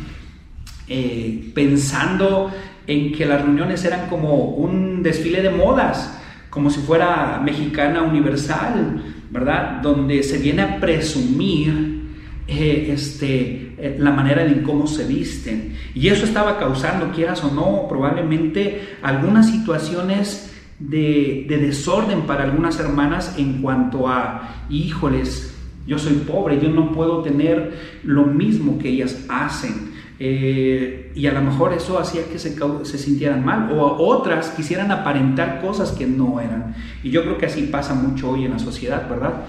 eh, 0.87 1.51
pensando 1.53 2.51
en 2.87 3.11
que 3.11 3.25
las 3.25 3.41
reuniones 3.41 3.83
eran 3.85 4.09
como 4.09 4.45
un 4.45 5.03
desfile 5.03 5.41
de 5.41 5.49
modas, 5.49 6.17
como 6.49 6.69
si 6.69 6.79
fuera 6.79 7.39
mexicana 7.43 8.01
universal, 8.01 9.03
¿verdad? 9.29 9.81
Donde 9.81 10.23
se 10.23 10.39
viene 10.39 10.63
a 10.63 10.79
presumir 10.79 11.99
eh, 12.47 12.91
este, 12.91 13.75
eh, 13.77 13.95
la 13.99 14.09
manera 14.11 14.43
en 14.43 14.63
cómo 14.63 14.87
se 14.87 15.05
visten. 15.05 15.75
Y 15.93 16.07
eso 16.07 16.25
estaba 16.25 16.57
causando, 16.57 17.11
quieras 17.11 17.43
o 17.43 17.51
no, 17.53 17.87
probablemente 17.87 18.97
algunas 19.03 19.51
situaciones 19.51 20.51
de, 20.79 21.45
desorden 21.47 22.21
para 22.21 22.45
algunas 22.45 22.79
hermanas 22.79 23.35
en 23.37 23.61
cuanto 23.61 24.07
a, 24.07 24.65
híjoles, 24.69 25.55
yo 25.89 25.99
soy 25.99 26.13
pobre, 26.13 26.59
yo 26.61 26.69
no 26.69 26.93
puedo 26.93 27.21
tener 27.21 27.73
lo 28.03 28.23
mismo 28.25 28.79
que 28.79 28.89
ellas 28.89 29.25
hacen. 29.27 29.89
Eh, 30.21 31.11
y 31.15 31.27
a 31.27 31.33
lo 31.33 31.41
mejor 31.41 31.73
eso 31.73 31.97
hacía 31.97 32.23
que 32.25 32.39
se, 32.39 32.55
se, 32.83 32.97
sintieran 32.97 33.43
mal 33.43 33.71
o 33.71 33.85
otras 34.05 34.49
quisieran 34.49 34.91
aparentar 34.91 35.61
cosas 35.61 35.91
que 35.91 36.05
no 36.05 36.39
eran. 36.39 36.75
Y 37.03 37.09
yo 37.09 37.23
creo 37.23 37.37
que 37.37 37.47
así 37.47 37.63
pasa 37.63 37.93
mucho 37.93 38.31
hoy 38.31 38.45
en 38.45 38.51
la 38.51 38.59
sociedad, 38.59 39.09
¿verdad? 39.09 39.45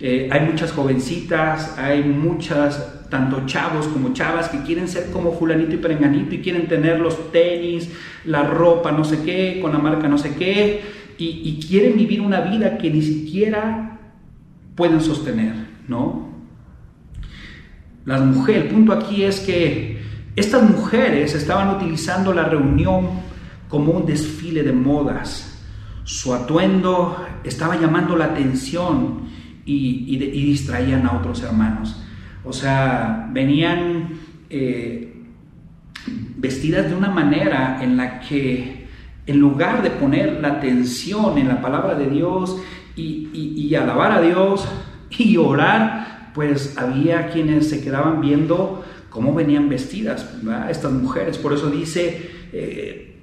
Eh, 0.00 0.28
hay 0.30 0.46
muchas 0.46 0.70
jovencitas, 0.70 1.76
hay 1.76 2.04
muchas, 2.04 3.08
tanto 3.10 3.46
chavos 3.46 3.88
como 3.88 4.12
chavas, 4.12 4.48
que 4.48 4.62
quieren 4.62 4.86
ser 4.86 5.10
como 5.10 5.32
fulanito 5.32 5.74
y 5.74 5.78
perenganito 5.78 6.36
y 6.36 6.38
quieren 6.38 6.68
tener 6.68 7.00
los 7.00 7.32
tenis, 7.32 7.90
la 8.24 8.44
ropa, 8.44 8.92
no 8.92 9.04
sé 9.04 9.22
qué, 9.24 9.58
con 9.60 9.72
la 9.72 9.78
marca 9.78 10.06
no 10.06 10.18
sé 10.18 10.36
qué, 10.36 10.82
y, 11.18 11.58
quieren 11.66 11.96
vivir 11.96 12.20
una 12.20 12.42
vida 12.42 12.78
que 12.78 12.90
ni 12.90 13.02
siquiera 13.02 13.98
pueden 14.76 15.00
sostener, 15.00 15.52
¿no? 15.88 16.28
Las 18.04 18.20
mujeres, 18.22 18.64
el 18.64 18.70
punto 18.70 18.92
aquí 18.92 19.24
es 19.24 19.40
que 19.40 20.02
estas 20.36 20.62
mujeres 20.62 21.34
estaban 21.34 21.76
utilizando 21.76 22.32
la 22.32 22.44
reunión 22.44 23.08
como 23.68 23.92
un 23.92 24.06
desfile 24.06 24.62
de 24.62 24.72
modas. 24.72 25.60
Su 26.04 26.32
atuendo 26.32 27.26
estaba 27.44 27.76
llamando 27.76 28.16
la 28.16 28.26
atención 28.26 29.28
y, 29.64 30.16
distraían 30.16 31.06
a 31.06 31.18
otros 31.18 31.42
hermanos. 31.42 32.02
O 32.44 32.52
sea, 32.52 33.28
venían 33.32 34.10
eh, 34.48 35.22
vestidas 36.36 36.88
de 36.88 36.96
una 36.96 37.10
manera 37.10 37.82
en 37.82 37.96
la 37.96 38.20
que 38.20 38.88
en 39.26 39.38
lugar 39.38 39.82
de 39.82 39.90
poner 39.90 40.40
la 40.40 40.48
atención 40.48 41.36
en 41.36 41.48
la 41.48 41.60
palabra 41.60 41.94
de 41.94 42.08
Dios 42.08 42.56
y, 42.96 43.74
alabar 43.74 44.12
a 44.12 44.20
Dios 44.22 44.66
y 45.10 45.36
orar, 45.36 46.30
pues 46.34 46.76
había 46.76 47.28
quienes 47.28 47.68
se 47.68 47.82
quedaban 47.82 48.20
viendo 48.20 48.84
cómo 49.10 49.34
venían 49.34 49.68
vestidas 49.68 50.26
estas 50.70 50.92
mujeres. 50.92 51.38
Por 51.38 51.52
eso 51.52 51.70
dice 51.70 52.30
eh, 52.52 53.16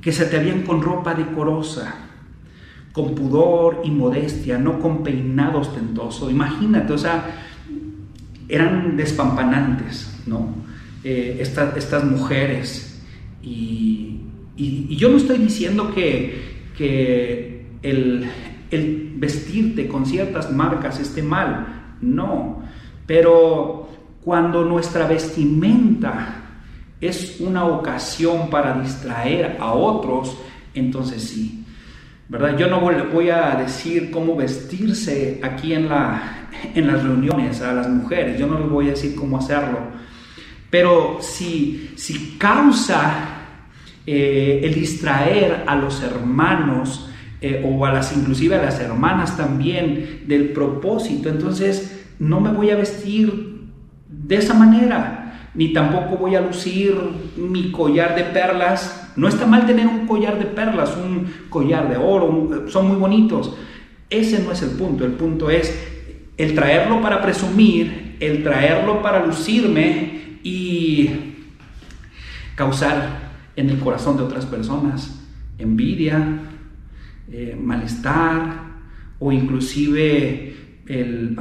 que 0.00 0.12
se 0.12 0.26
te 0.26 0.38
habían 0.38 0.62
con 0.62 0.82
ropa 0.82 1.14
decorosa 1.14 2.10
con 2.92 3.14
pudor 3.14 3.82
y 3.84 3.90
modestia, 3.90 4.58
no 4.58 4.80
con 4.80 5.02
peinado 5.02 5.60
ostentoso. 5.60 6.30
Imagínate, 6.30 6.92
o 6.92 6.98
sea, 6.98 7.24
eran 8.48 8.96
despampanantes, 8.96 10.22
¿no? 10.26 10.54
Eh, 11.04 11.38
estas 11.40 12.04
mujeres. 12.04 13.02
Y, 13.42 14.16
yo 14.90 15.08
no 15.08 15.16
estoy 15.16 15.38
diciendo 15.38 15.94
que, 15.94 16.68
que 16.76 17.64
el, 17.82 18.28
el 18.70 19.14
vestirte 19.16 19.88
con 19.88 20.06
ciertas 20.06 20.52
marcas 20.52 21.00
esté 21.00 21.22
mal, 21.22 21.96
no, 22.00 22.62
pero 23.06 23.88
cuando 24.24 24.64
nuestra 24.64 25.06
vestimenta 25.06 26.36
es 27.00 27.40
una 27.40 27.64
ocasión 27.64 28.50
para 28.50 28.78
distraer 28.80 29.56
a 29.60 29.72
otros, 29.72 30.36
entonces 30.74 31.22
sí, 31.22 31.64
¿verdad? 32.28 32.56
Yo 32.56 32.68
no 32.68 32.80
voy 32.80 33.30
a 33.30 33.56
decir 33.56 34.10
cómo 34.10 34.36
vestirse 34.36 35.40
aquí 35.42 35.72
en 35.72 35.88
la, 35.88 36.48
en 36.74 36.86
las 36.86 37.02
reuniones 37.02 37.60
a 37.62 37.72
las 37.72 37.88
mujeres, 37.88 38.38
yo 38.38 38.46
no 38.46 38.58
les 38.58 38.68
voy 38.68 38.86
a 38.88 38.90
decir 38.90 39.14
cómo 39.14 39.38
hacerlo, 39.38 39.78
pero 40.68 41.18
si, 41.20 41.92
si 41.96 42.36
causa 42.38 43.40
eh, 44.06 44.60
el 44.62 44.74
distraer 44.74 45.64
a 45.66 45.74
los 45.74 46.02
hermanos 46.02 47.09
eh, 47.40 47.64
o 47.64 47.86
a 47.86 47.92
las 47.92 48.16
inclusive 48.16 48.56
a 48.56 48.62
las 48.62 48.80
hermanas 48.80 49.36
también 49.36 50.24
del 50.26 50.50
propósito, 50.50 51.28
entonces 51.28 52.06
no 52.18 52.40
me 52.40 52.52
voy 52.52 52.70
a 52.70 52.76
vestir 52.76 53.60
de 54.08 54.36
esa 54.36 54.54
manera, 54.54 55.48
ni 55.54 55.72
tampoco 55.72 56.16
voy 56.16 56.34
a 56.34 56.40
lucir 56.40 56.94
mi 57.36 57.72
collar 57.72 58.14
de 58.14 58.24
perlas. 58.24 59.12
No 59.16 59.26
está 59.26 59.46
mal 59.46 59.66
tener 59.66 59.86
un 59.86 60.06
collar 60.06 60.38
de 60.38 60.46
perlas, 60.46 60.96
un 60.96 61.26
collar 61.48 61.88
de 61.88 61.96
oro, 61.96 62.68
son 62.68 62.88
muy 62.88 62.96
bonitos. 62.96 63.56
Ese 64.08 64.42
no 64.42 64.52
es 64.52 64.62
el 64.62 64.70
punto, 64.70 65.04
el 65.04 65.12
punto 65.12 65.50
es 65.50 65.76
el 66.36 66.54
traerlo 66.54 67.00
para 67.00 67.22
presumir, 67.22 68.16
el 68.20 68.42
traerlo 68.42 69.02
para 69.02 69.24
lucirme 69.24 70.38
y 70.42 71.10
causar 72.54 73.30
en 73.56 73.70
el 73.70 73.78
corazón 73.78 74.16
de 74.16 74.22
otras 74.22 74.46
personas 74.46 75.20
envidia, 75.60 76.40
eh, 77.32 77.56
malestar 77.60 78.70
o 79.18 79.32
inclusive 79.32 80.56
el, 80.86 81.36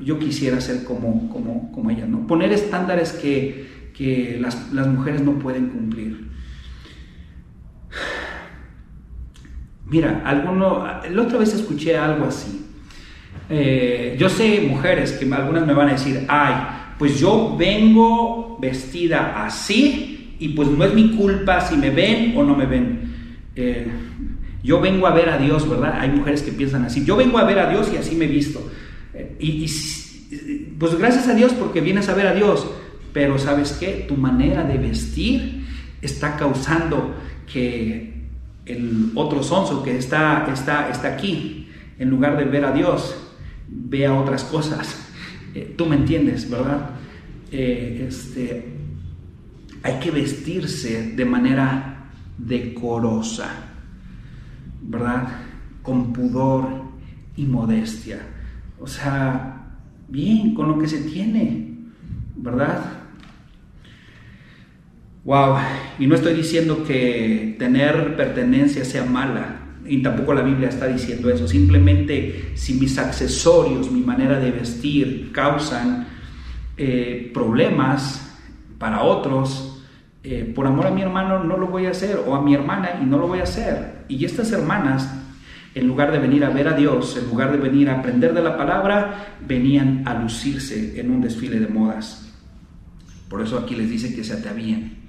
yo 0.00 0.18
quisiera 0.18 0.60
ser 0.60 0.84
como, 0.84 1.30
como, 1.30 1.72
como 1.72 1.90
ella, 1.90 2.06
¿no? 2.06 2.26
Poner 2.26 2.52
estándares 2.52 3.12
que, 3.12 3.90
que 3.94 4.38
las, 4.40 4.72
las 4.72 4.86
mujeres 4.86 5.22
no 5.22 5.38
pueden 5.38 5.68
cumplir. 5.68 6.26
Mira, 9.86 10.22
alguno, 10.24 10.84
la 10.84 11.22
otra 11.22 11.38
vez 11.38 11.54
escuché 11.54 11.96
algo 11.96 12.26
así. 12.26 12.66
Eh, 13.48 14.16
yo 14.18 14.28
sé 14.28 14.66
mujeres 14.68 15.12
que 15.12 15.32
algunas 15.32 15.64
me 15.66 15.72
van 15.72 15.88
a 15.88 15.92
decir, 15.92 16.24
ay, 16.28 16.54
pues 16.98 17.20
yo 17.20 17.56
vengo 17.56 18.58
vestida 18.60 19.44
así 19.44 20.36
y 20.40 20.48
pues 20.50 20.68
no 20.68 20.84
es 20.84 20.92
mi 20.92 21.16
culpa 21.16 21.60
si 21.60 21.76
me 21.76 21.90
ven 21.90 22.34
o 22.36 22.42
no 22.42 22.56
me 22.56 22.66
ven. 22.66 23.00
Eh, 23.54 23.86
yo 24.66 24.80
vengo 24.80 25.06
a 25.06 25.14
ver 25.14 25.28
a 25.28 25.38
Dios, 25.38 25.68
¿verdad? 25.70 26.00
Hay 26.00 26.10
mujeres 26.10 26.42
que 26.42 26.50
piensan 26.50 26.84
así, 26.84 27.04
yo 27.04 27.16
vengo 27.16 27.38
a 27.38 27.44
ver 27.44 27.60
a 27.60 27.70
Dios 27.70 27.88
y 27.94 27.96
así 27.96 28.16
me 28.16 28.26
visto. 28.26 28.68
Eh, 29.14 29.36
y, 29.38 29.66
pues 30.76 30.98
gracias 30.98 31.28
a 31.28 31.34
Dios 31.34 31.52
porque 31.52 31.80
vienes 31.80 32.08
a 32.08 32.14
ver 32.14 32.26
a 32.26 32.34
Dios, 32.34 32.68
pero 33.12 33.38
sabes 33.38 33.76
qué, 33.78 34.04
tu 34.08 34.16
manera 34.16 34.64
de 34.64 34.76
vestir 34.76 35.64
está 36.02 36.36
causando 36.36 37.14
que 37.50 38.24
el 38.66 39.12
otro 39.14 39.44
sonso 39.44 39.84
que 39.84 39.96
está, 39.96 40.46
está, 40.52 40.90
está 40.90 41.14
aquí, 41.14 41.68
en 42.00 42.10
lugar 42.10 42.36
de 42.36 42.44
ver 42.44 42.64
a 42.64 42.72
Dios, 42.72 43.16
vea 43.68 44.14
otras 44.14 44.42
cosas. 44.42 45.08
Eh, 45.54 45.74
tú 45.78 45.86
me 45.86 45.94
entiendes, 45.94 46.50
¿verdad? 46.50 46.90
Eh, 47.52 48.06
este, 48.08 48.66
hay 49.84 50.00
que 50.00 50.10
vestirse 50.10 51.12
de 51.12 51.24
manera 51.24 52.10
decorosa, 52.36 53.65
¿verdad? 54.86 55.28
Con 55.82 56.12
pudor 56.12 56.68
y 57.36 57.44
modestia. 57.44 58.18
O 58.78 58.86
sea, 58.86 59.68
bien, 60.08 60.54
con 60.54 60.68
lo 60.68 60.78
que 60.78 60.88
se 60.88 61.02
tiene, 61.02 61.74
¿verdad? 62.36 62.84
Wow, 65.24 65.56
y 65.98 66.06
no 66.06 66.14
estoy 66.14 66.34
diciendo 66.34 66.84
que 66.84 67.56
tener 67.58 68.16
pertenencia 68.16 68.84
sea 68.84 69.04
mala, 69.04 69.56
y 69.88 70.02
tampoco 70.02 70.34
la 70.34 70.42
Biblia 70.42 70.68
está 70.68 70.86
diciendo 70.86 71.30
eso. 71.30 71.48
Simplemente 71.48 72.52
si 72.54 72.74
mis 72.74 72.98
accesorios, 72.98 73.90
mi 73.90 74.00
manera 74.00 74.38
de 74.38 74.50
vestir 74.50 75.30
causan 75.32 76.06
eh, 76.76 77.30
problemas 77.32 78.36
para 78.78 79.02
otros, 79.02 79.82
eh, 80.22 80.52
por 80.54 80.66
amor 80.66 80.86
a 80.86 80.90
mi 80.90 81.02
hermano 81.02 81.44
no 81.44 81.56
lo 81.56 81.68
voy 81.68 81.86
a 81.86 81.90
hacer, 81.90 82.20
o 82.26 82.34
a 82.34 82.42
mi 82.42 82.54
hermana 82.54 83.00
y 83.02 83.06
no 83.06 83.18
lo 83.18 83.28
voy 83.28 83.40
a 83.40 83.44
hacer. 83.44 83.95
Y 84.08 84.24
estas 84.24 84.52
hermanas, 84.52 85.12
en 85.74 85.86
lugar 85.86 86.12
de 86.12 86.18
venir 86.18 86.44
a 86.44 86.50
ver 86.50 86.68
a 86.68 86.72
Dios, 86.72 87.16
en 87.16 87.28
lugar 87.28 87.52
de 87.52 87.58
venir 87.58 87.90
a 87.90 87.98
aprender 87.98 88.32
de 88.34 88.42
la 88.42 88.56
palabra, 88.56 89.36
venían 89.46 90.02
a 90.06 90.14
lucirse 90.14 91.00
en 91.00 91.10
un 91.10 91.20
desfile 91.20 91.60
de 91.60 91.68
modas. 91.68 92.32
Por 93.28 93.42
eso 93.42 93.58
aquí 93.58 93.74
les 93.74 93.90
dice 93.90 94.14
que 94.14 94.24
se 94.24 94.34
atavíen. 94.34 95.06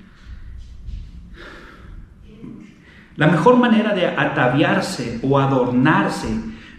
La 3.16 3.28
mejor 3.28 3.58
manera 3.58 3.96
de 3.96 4.06
ataviarse 4.06 5.20
o 5.24 5.40
adornarse 5.40 6.28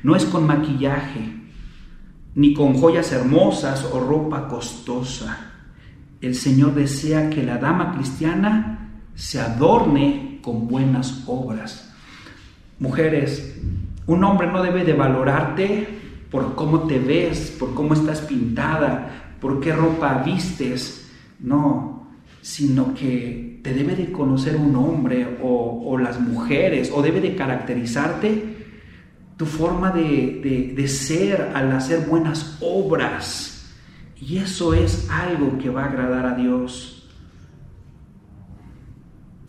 no 0.04 0.14
es 0.14 0.24
con 0.24 0.46
maquillaje, 0.46 1.34
ni 2.34 2.54
con 2.54 2.74
joyas 2.74 3.10
hermosas 3.12 3.84
o 3.92 3.98
ropa 3.98 4.46
costosa. 4.46 5.36
El 6.20 6.34
Señor 6.34 6.74
desea 6.74 7.30
que 7.30 7.42
la 7.42 7.58
dama 7.58 7.92
cristiana 7.92 8.90
se 9.14 9.40
adorne 9.40 10.38
con 10.40 10.68
buenas 10.68 11.24
obras. 11.26 11.87
Mujeres, 12.80 13.60
un 14.06 14.22
hombre 14.22 14.46
no 14.46 14.62
debe 14.62 14.84
de 14.84 14.92
valorarte 14.92 15.88
por 16.30 16.54
cómo 16.54 16.86
te 16.86 16.98
ves, 16.98 17.54
por 17.58 17.74
cómo 17.74 17.94
estás 17.94 18.20
pintada, 18.20 19.34
por 19.40 19.60
qué 19.60 19.72
ropa 19.72 20.22
vistes. 20.24 21.10
No, 21.40 22.08
sino 22.40 22.94
que 22.94 23.60
te 23.62 23.74
debe 23.74 23.96
de 23.96 24.12
conocer 24.12 24.56
un 24.56 24.76
hombre 24.76 25.38
o, 25.42 25.98
las 25.98 26.20
mujeres, 26.20 26.92
o 26.94 27.02
debe 27.02 27.20
de 27.20 27.34
caracterizarte 27.34 28.56
tu 29.36 29.46
forma 29.46 29.90
de, 29.90 30.72
de 30.74 30.88
ser 30.88 31.52
al 31.54 31.72
hacer 31.72 32.06
buenas 32.06 32.58
obras. 32.60 33.74
Y 34.20 34.38
eso 34.38 34.74
es 34.74 35.08
algo 35.10 35.58
que 35.58 35.70
va 35.70 35.84
a 35.84 35.86
agradar 35.86 36.26
a 36.26 36.34
Dios. 36.34 37.08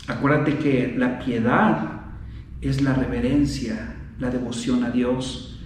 Acuérdate 0.08 0.58
que 0.58 0.96
la 0.98 1.20
piedad 1.20 1.99
es 2.62 2.82
la 2.82 2.94
reverencia, 2.94 3.96
la 4.20 4.30
devoción 4.30 4.84
a 4.84 4.92
Dios. 4.92 5.60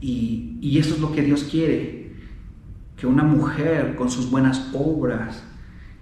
Y, 0.00 0.58
y, 0.60 0.78
eso 0.78 0.94
es 0.94 1.00
lo 1.00 1.12
que 1.12 1.22
Dios 1.22 1.44
quiere 1.44 2.00
que 3.00 3.06
una 3.06 3.22
mujer 3.22 3.96
con 3.96 4.10
sus 4.10 4.30
buenas 4.30 4.70
obras 4.74 5.42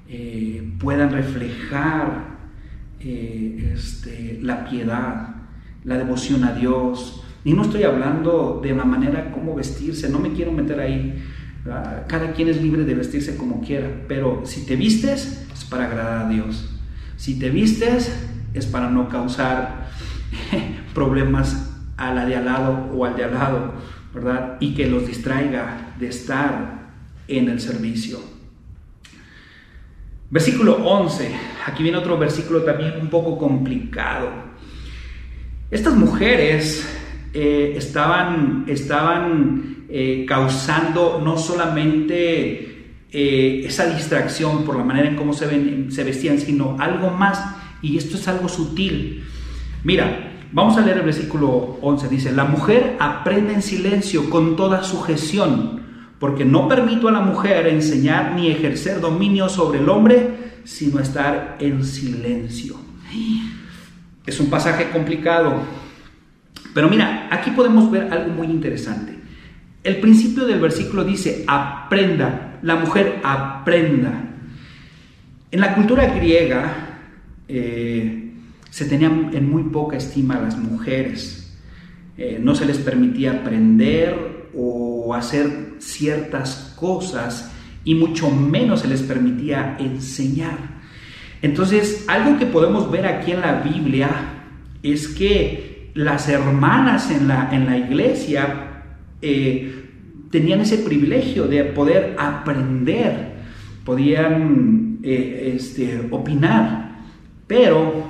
eh, 0.08 0.72
puedan 0.80 1.12
reflejar 1.12 2.38
eh, 2.98 3.72
este, 3.74 4.38
la 4.42 4.68
piedad, 4.68 5.36
la 5.84 5.96
devoción 5.96 6.42
a 6.42 6.52
Dios. 6.54 7.22
Y 7.44 7.52
no 7.52 7.62
estoy 7.62 7.84
hablando 7.84 8.60
de 8.60 8.74
la 8.74 8.84
manera 8.84 9.30
como 9.30 9.54
vestirse, 9.54 10.08
no 10.08 10.18
me 10.18 10.32
quiero 10.32 10.50
meter 10.50 10.80
ahí. 10.80 11.24
Cada 12.08 12.32
quien 12.32 12.48
es 12.48 12.60
libre 12.62 12.84
de 12.84 12.94
vestirse 12.94 13.36
como 13.36 13.60
quiera, 13.60 14.04
pero 14.08 14.42
si 14.44 14.64
te 14.64 14.74
vistes 14.74 15.46
es 15.52 15.64
para 15.64 15.84
agradar 15.84 16.26
a 16.26 16.28
Dios. 16.28 16.68
Si 17.16 17.38
te 17.38 17.50
vistes 17.50 18.10
es 18.58 18.66
para 18.66 18.90
no 18.90 19.08
causar 19.08 19.88
problemas 20.94 21.74
a 21.96 22.12
la 22.12 22.26
de 22.26 22.36
al 22.36 22.44
lado 22.44 22.90
o 22.94 23.04
al 23.04 23.16
de 23.16 23.24
al 23.24 23.34
lado, 23.34 23.72
¿verdad? 24.14 24.56
Y 24.60 24.74
que 24.74 24.86
los 24.86 25.06
distraiga 25.06 25.94
de 25.98 26.08
estar 26.08 26.90
en 27.26 27.48
el 27.48 27.60
servicio. 27.60 28.20
Versículo 30.30 30.76
11, 30.84 31.34
aquí 31.66 31.82
viene 31.82 31.98
otro 31.98 32.18
versículo 32.18 32.62
también 32.62 32.94
un 33.00 33.08
poco 33.08 33.38
complicado. 33.38 34.28
Estas 35.70 35.94
mujeres 35.94 36.86
eh, 37.32 37.74
estaban, 37.76 38.64
estaban 38.68 39.86
eh, 39.88 40.26
causando 40.28 41.20
no 41.24 41.38
solamente 41.38 42.94
eh, 43.10 43.62
esa 43.64 43.86
distracción 43.86 44.64
por 44.64 44.76
la 44.76 44.84
manera 44.84 45.08
en 45.08 45.16
cómo 45.16 45.32
se, 45.32 45.46
ven, 45.46 45.90
se 45.90 46.04
vestían, 46.04 46.38
sino 46.38 46.76
algo 46.78 47.10
más, 47.10 47.42
y 47.82 47.96
esto 47.96 48.16
es 48.16 48.28
algo 48.28 48.48
sutil. 48.48 49.24
Mira, 49.84 50.32
vamos 50.52 50.76
a 50.76 50.80
leer 50.80 50.98
el 50.98 51.04
versículo 51.04 51.78
11, 51.80 52.08
dice, 52.08 52.32
la 52.32 52.44
mujer 52.44 52.96
aprende 52.98 53.54
en 53.54 53.62
silencio 53.62 54.28
con 54.30 54.56
toda 54.56 54.82
sujeción 54.82 55.78
porque 56.18 56.44
no 56.44 56.68
permito 56.68 57.08
a 57.08 57.12
la 57.12 57.20
mujer 57.20 57.66
enseñar 57.68 58.32
ni 58.34 58.48
ejercer 58.48 59.00
dominio 59.00 59.48
sobre 59.48 59.78
el 59.78 59.88
hombre, 59.88 60.60
sino 60.64 60.98
estar 60.98 61.56
en 61.60 61.84
silencio. 61.84 62.76
Es 64.26 64.40
un 64.40 64.50
pasaje 64.50 64.90
complicado, 64.90 65.62
pero 66.74 66.88
mira, 66.88 67.28
aquí 67.30 67.50
podemos 67.52 67.90
ver 67.90 68.12
algo 68.12 68.30
muy 68.34 68.48
interesante. 68.48 69.16
El 69.84 70.00
principio 70.00 70.44
del 70.44 70.60
versículo 70.60 71.04
dice, 71.04 71.44
aprenda, 71.46 72.58
la 72.62 72.76
mujer 72.76 73.20
aprenda. 73.22 74.24
En 75.50 75.60
la 75.60 75.74
cultura 75.74 76.06
griega 76.06 76.87
eh, 77.48 78.30
se 78.70 78.84
tenían 78.84 79.30
en 79.32 79.50
muy 79.50 79.64
poca 79.64 79.96
estima 79.96 80.36
a 80.36 80.42
las 80.42 80.58
mujeres. 80.58 81.56
Eh, 82.16 82.38
no 82.40 82.54
se 82.54 82.66
les 82.66 82.78
permitía 82.78 83.32
aprender 83.32 84.48
o 84.54 85.14
hacer 85.14 85.74
ciertas 85.78 86.74
cosas 86.78 87.50
y 87.84 87.94
mucho 87.94 88.30
menos 88.30 88.80
se 88.80 88.88
les 88.88 89.02
permitía 89.02 89.76
enseñar. 89.78 90.78
Entonces, 91.40 92.04
algo 92.08 92.38
que 92.38 92.46
podemos 92.46 92.90
ver 92.90 93.06
aquí 93.06 93.32
en 93.32 93.40
la 93.40 93.60
Biblia 93.62 94.10
es 94.82 95.08
que 95.08 95.90
las 95.94 96.28
hermanas 96.28 97.10
en 97.10 97.28
la, 97.28 97.48
en 97.52 97.66
la 97.66 97.78
iglesia 97.78 98.82
eh, 99.22 99.84
tenían 100.30 100.60
ese 100.60 100.78
privilegio 100.78 101.46
de 101.46 101.64
poder 101.64 102.16
aprender, 102.18 103.32
podían 103.84 104.98
este, 105.02 106.08
opinar, 106.10 106.87
pero 107.48 108.04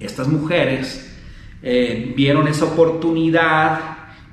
estas 0.00 0.28
mujeres 0.28 1.14
eh, 1.62 2.14
vieron 2.16 2.48
esa 2.48 2.64
oportunidad 2.64 3.80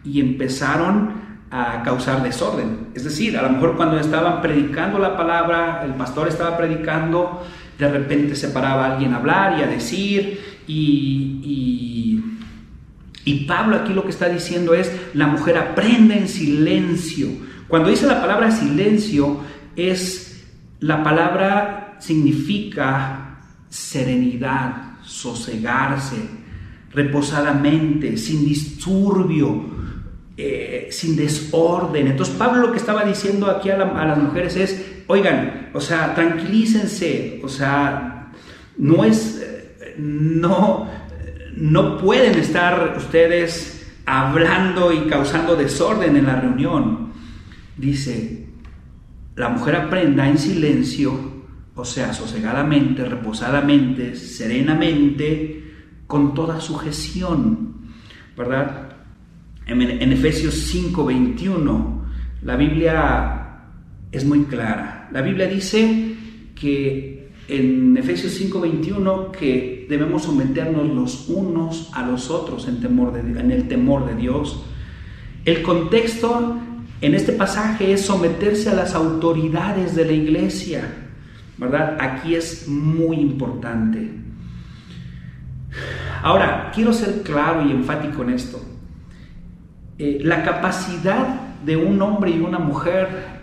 y 0.05 0.21
empezaron 0.21 1.21
a 1.49 1.84
causar 1.84 2.23
desorden. 2.23 2.88
Es 2.93 3.03
decir, 3.03 3.38
a 3.38 3.41
lo 3.41 3.49
mejor 3.49 3.75
cuando 3.75 3.99
estaban 3.99 4.41
predicando 4.41 4.99
la 4.99 5.17
palabra, 5.17 5.81
el 5.84 5.93
pastor 5.95 6.29
estaba 6.29 6.57
predicando, 6.57 7.45
de 7.77 7.89
repente 7.89 8.36
se 8.36 8.49
paraba 8.49 8.93
alguien 8.93 9.13
a 9.13 9.17
hablar 9.17 9.60
y 9.60 9.63
a 9.63 9.67
decir, 9.67 10.39
y, 10.67 12.21
y, 13.25 13.45
Pablo 13.47 13.77
aquí 13.77 13.93
lo 13.93 14.03
que 14.03 14.12
está 14.12 14.29
diciendo 14.29 14.73
es, 14.73 14.91
la 15.13 15.27
mujer 15.27 15.57
aprende 15.57 16.17
en 16.17 16.27
silencio. 16.29 17.27
Cuando 17.67 17.89
dice 17.89 18.05
la 18.05 18.21
palabra 18.21 18.51
silencio, 18.51 19.39
es 19.75 20.47
la 20.79 21.03
palabra 21.03 21.97
significa 21.99 23.40
serenidad, 23.71 24.99
sosegarse, 25.01 26.17
reposadamente, 26.91 28.17
sin 28.17 28.43
disturbio, 28.45 29.63
eh, 30.36 30.89
sin 30.91 31.15
desorden. 31.15 32.07
Entonces 32.07 32.36
Pablo 32.36 32.67
lo 32.67 32.71
que 32.71 32.77
estaba 32.77 33.05
diciendo 33.05 33.49
aquí 33.49 33.69
a, 33.69 33.77
las 33.77 34.17
mujeres 34.17 34.57
es, 34.57 34.86
oigan, 35.07 35.69
o 35.73 35.79
sea, 35.79 36.13
tranquilícense, 36.13 37.39
o 37.43 37.47
sea, 37.47 38.31
no 38.77 39.05
es, 39.05 39.41
no, 39.97 40.89
no 41.55 41.97
pueden 41.97 42.38
estar 42.38 42.95
ustedes 42.97 43.89
hablando 44.05 44.91
y 44.91 45.07
causando 45.07 45.55
desorden 45.55 46.17
en 46.17 46.25
la 46.25 46.41
reunión. 46.41 47.13
Dice, 47.77 48.47
la 49.38 49.47
mujer 49.47 49.77
aprenda 49.77 50.27
en 50.27 50.38
silencio, 50.38 51.31
o 51.75 51.86
sea, 51.86 52.13
sosegadamente, 52.13 53.05
reposadamente, 53.05 54.15
serenamente, 54.15 55.63
con 56.07 56.34
toda 56.34 56.60
sujeción, 56.60 57.75
¿verdad? 58.36 58.89
En, 59.65 59.81
en 59.81 60.12
Efesios 60.12 60.73
5:21, 60.73 62.01
la 62.43 62.55
Biblia 62.55 63.41
es 64.12 64.25
muy 64.25 64.43
clara. 64.43 65.10
La 65.12 65.21
Biblia 65.21 65.47
dice 65.47 66.15
que 66.55 67.21
en 67.47 67.97
Efesios 67.97 68.39
5:21 68.39 69.31
que 69.31 69.86
debemos 69.89 70.23
someternos 70.23 70.88
los 70.88 71.27
unos 71.29 71.89
a 71.93 72.05
los 72.05 72.29
otros 72.29 72.67
en, 72.67 72.79
temor 72.79 73.13
de, 73.13 73.39
en 73.39 73.51
el 73.51 73.67
temor 73.67 74.07
de 74.07 74.15
Dios. 74.15 74.63
El 75.43 75.62
contexto 75.62 76.57
en 77.01 77.15
este 77.15 77.34
pasaje 77.34 77.93
es 77.93 78.01
someterse 78.01 78.69
a 78.69 78.75
las 78.75 78.93
autoridades 78.93 79.95
de 79.95 80.05
la 80.05 80.13
iglesia, 80.13 81.11
¿verdad? 81.62 81.95
Aquí 82.00 82.34
es 82.34 82.67
muy 82.67 83.17
importante. 83.17 84.10
Ahora, 86.24 86.71
quiero 86.74 86.91
ser 86.91 87.21
claro 87.21 87.63
y 87.67 87.71
enfático 87.71 88.24
en 88.24 88.32
esto. 88.32 88.60
Eh, 90.00 90.17
la 90.24 90.43
capacidad 90.43 91.39
de 91.63 91.78
un 91.78 92.02
hombre 92.02 92.32
y 92.32 92.39
una 92.39 92.58
mujer 92.58 93.41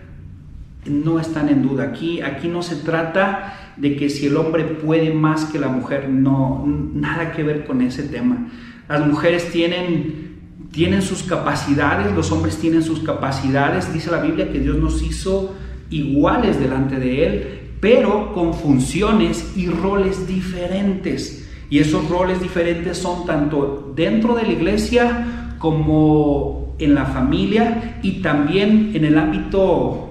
no 0.85 1.21
están 1.21 1.49
en 1.49 1.63
duda. 1.63 1.85
Aquí, 1.85 2.21
aquí 2.21 2.49
no 2.49 2.63
se 2.63 2.75
trata 2.77 3.55
de 3.77 3.95
que 3.95 4.11
si 4.11 4.27
el 4.27 4.37
hombre 4.37 4.65
puede 4.65 5.15
más 5.15 5.45
que 5.45 5.61
la 5.61 5.69
mujer, 5.69 6.09
no, 6.09 6.65
nada 6.67 7.31
que 7.31 7.45
ver 7.45 7.67
con 7.67 7.83
ese 7.83 8.03
tema. 8.03 8.49
Las 8.89 9.07
mujeres 9.07 9.53
tienen, 9.53 10.41
tienen 10.73 11.03
sus 11.03 11.23
capacidades, 11.23 12.13
los 12.17 12.33
hombres 12.33 12.59
tienen 12.59 12.83
sus 12.83 12.99
capacidades. 12.99 13.93
Dice 13.93 14.11
la 14.11 14.21
Biblia 14.21 14.51
que 14.51 14.59
Dios 14.59 14.77
nos 14.77 15.03
hizo 15.03 15.55
iguales 15.91 16.59
delante 16.59 16.97
de 16.97 17.27
Él, 17.27 17.58
pero 17.81 18.33
con 18.33 18.55
funciones 18.55 19.57
y 19.57 19.69
roles 19.69 20.27
diferentes. 20.27 21.49
Y 21.71 21.79
esos 21.81 22.09
roles 22.09 22.41
diferentes 22.41 22.99
son 22.99 23.27
tanto 23.27 23.93
dentro 23.95 24.35
de 24.35 24.43
la 24.43 24.53
iglesia 24.53 25.55
como 25.59 26.75
en 26.79 26.95
la 26.95 27.05
familia 27.07 27.99
y 28.03 28.23
también 28.23 28.93
en 28.95 29.05
el 29.05 29.19
ámbito 29.19 30.09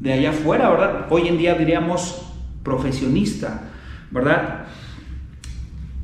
de 0.00 0.12
allá 0.12 0.30
afuera, 0.30 0.68
¿verdad? 0.70 1.06
Hoy 1.10 1.28
en 1.28 1.38
día 1.38 1.54
diríamos 1.54 2.22
profesionista, 2.62 3.70
¿verdad? 4.10 4.66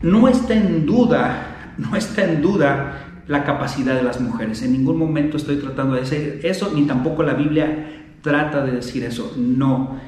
No 0.00 0.28
está 0.28 0.54
en 0.54 0.86
duda, 0.86 1.74
no 1.76 1.96
está 1.96 2.24
en 2.24 2.40
duda 2.40 3.22
la 3.26 3.44
capacidad 3.44 3.94
de 3.94 4.02
las 4.02 4.20
mujeres. 4.20 4.62
En 4.62 4.72
ningún 4.72 4.98
momento 4.98 5.36
estoy 5.36 5.56
tratando 5.56 5.94
de 5.94 6.00
decir 6.00 6.40
eso, 6.44 6.72
ni 6.74 6.86
tampoco 6.86 7.22
la 7.22 7.34
Biblia 7.34 8.04
trata 8.22 8.64
de 8.64 8.72
decir 8.72 9.04
eso. 9.04 9.34
No. 9.36 10.00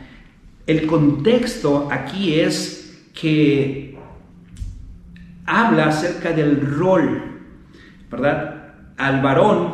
El 0.71 0.87
contexto 0.87 1.89
aquí 1.91 2.39
es 2.39 3.11
que 3.13 3.99
habla 5.45 5.87
acerca 5.87 6.31
del 6.31 6.61
rol, 6.61 7.41
¿verdad? 8.09 8.75
Al 8.97 9.21
varón 9.21 9.73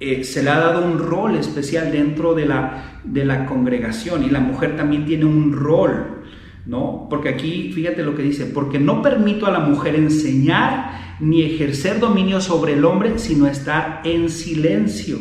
eh, 0.00 0.24
se 0.24 0.42
le 0.42 0.48
ha 0.48 0.58
dado 0.58 0.90
un 0.90 0.98
rol 0.98 1.36
especial 1.36 1.92
dentro 1.92 2.32
de 2.32 2.46
la, 2.46 3.00
de 3.04 3.26
la 3.26 3.44
congregación 3.44 4.24
y 4.24 4.30
la 4.30 4.40
mujer 4.40 4.74
también 4.74 5.04
tiene 5.04 5.26
un 5.26 5.52
rol, 5.52 6.22
¿no? 6.64 7.08
Porque 7.10 7.28
aquí, 7.28 7.70
fíjate 7.74 8.02
lo 8.02 8.14
que 8.14 8.22
dice, 8.22 8.46
porque 8.46 8.78
no 8.78 9.02
permito 9.02 9.44
a 9.44 9.50
la 9.50 9.60
mujer 9.60 9.96
enseñar 9.96 11.18
ni 11.20 11.42
ejercer 11.42 12.00
dominio 12.00 12.40
sobre 12.40 12.72
el 12.72 12.86
hombre, 12.86 13.18
sino 13.18 13.46
estar 13.46 14.00
en 14.02 14.30
silencio, 14.30 15.18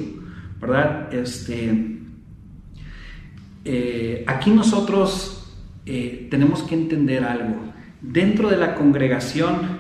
¿verdad? 0.62 1.14
Este, 1.14 1.97
eh, 3.70 4.24
aquí 4.28 4.50
nosotros 4.50 5.54
eh, 5.86 6.30
tenemos 6.32 6.64
que 6.64 6.76
entender 6.76 7.26
algo. 7.26 7.58
Dentro 8.02 8.50
de 8.50 8.56
la 8.56 8.76
congregación, 8.76 9.80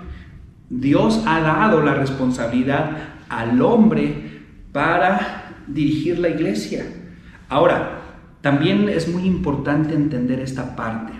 Dios 0.69 1.23
ha 1.25 1.39
dado 1.39 1.81
la 1.81 1.93
responsabilidad 1.93 2.97
al 3.29 3.61
hombre 3.61 4.41
para 4.73 5.55
dirigir 5.67 6.19
la 6.19 6.27
iglesia. 6.27 6.85
Ahora, 7.47 8.01
también 8.41 8.89
es 8.89 9.07
muy 9.07 9.23
importante 9.23 9.93
entender 9.93 10.41
esta 10.41 10.75
parte. 10.75 11.13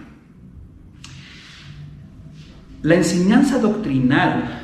La 2.82 2.96
enseñanza 2.96 3.60
doctrinal 3.60 4.62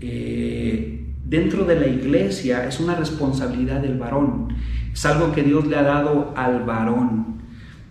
eh, 0.00 1.06
dentro 1.22 1.66
de 1.66 1.80
la 1.80 1.86
iglesia 1.86 2.66
es 2.66 2.80
una 2.80 2.94
responsabilidad 2.94 3.80
del 3.80 3.98
varón. 3.98 4.48
Es 4.94 5.04
algo 5.04 5.32
que 5.32 5.42
Dios 5.42 5.66
le 5.66 5.76
ha 5.76 5.82
dado 5.82 6.32
al 6.36 6.64
varón, 6.64 7.42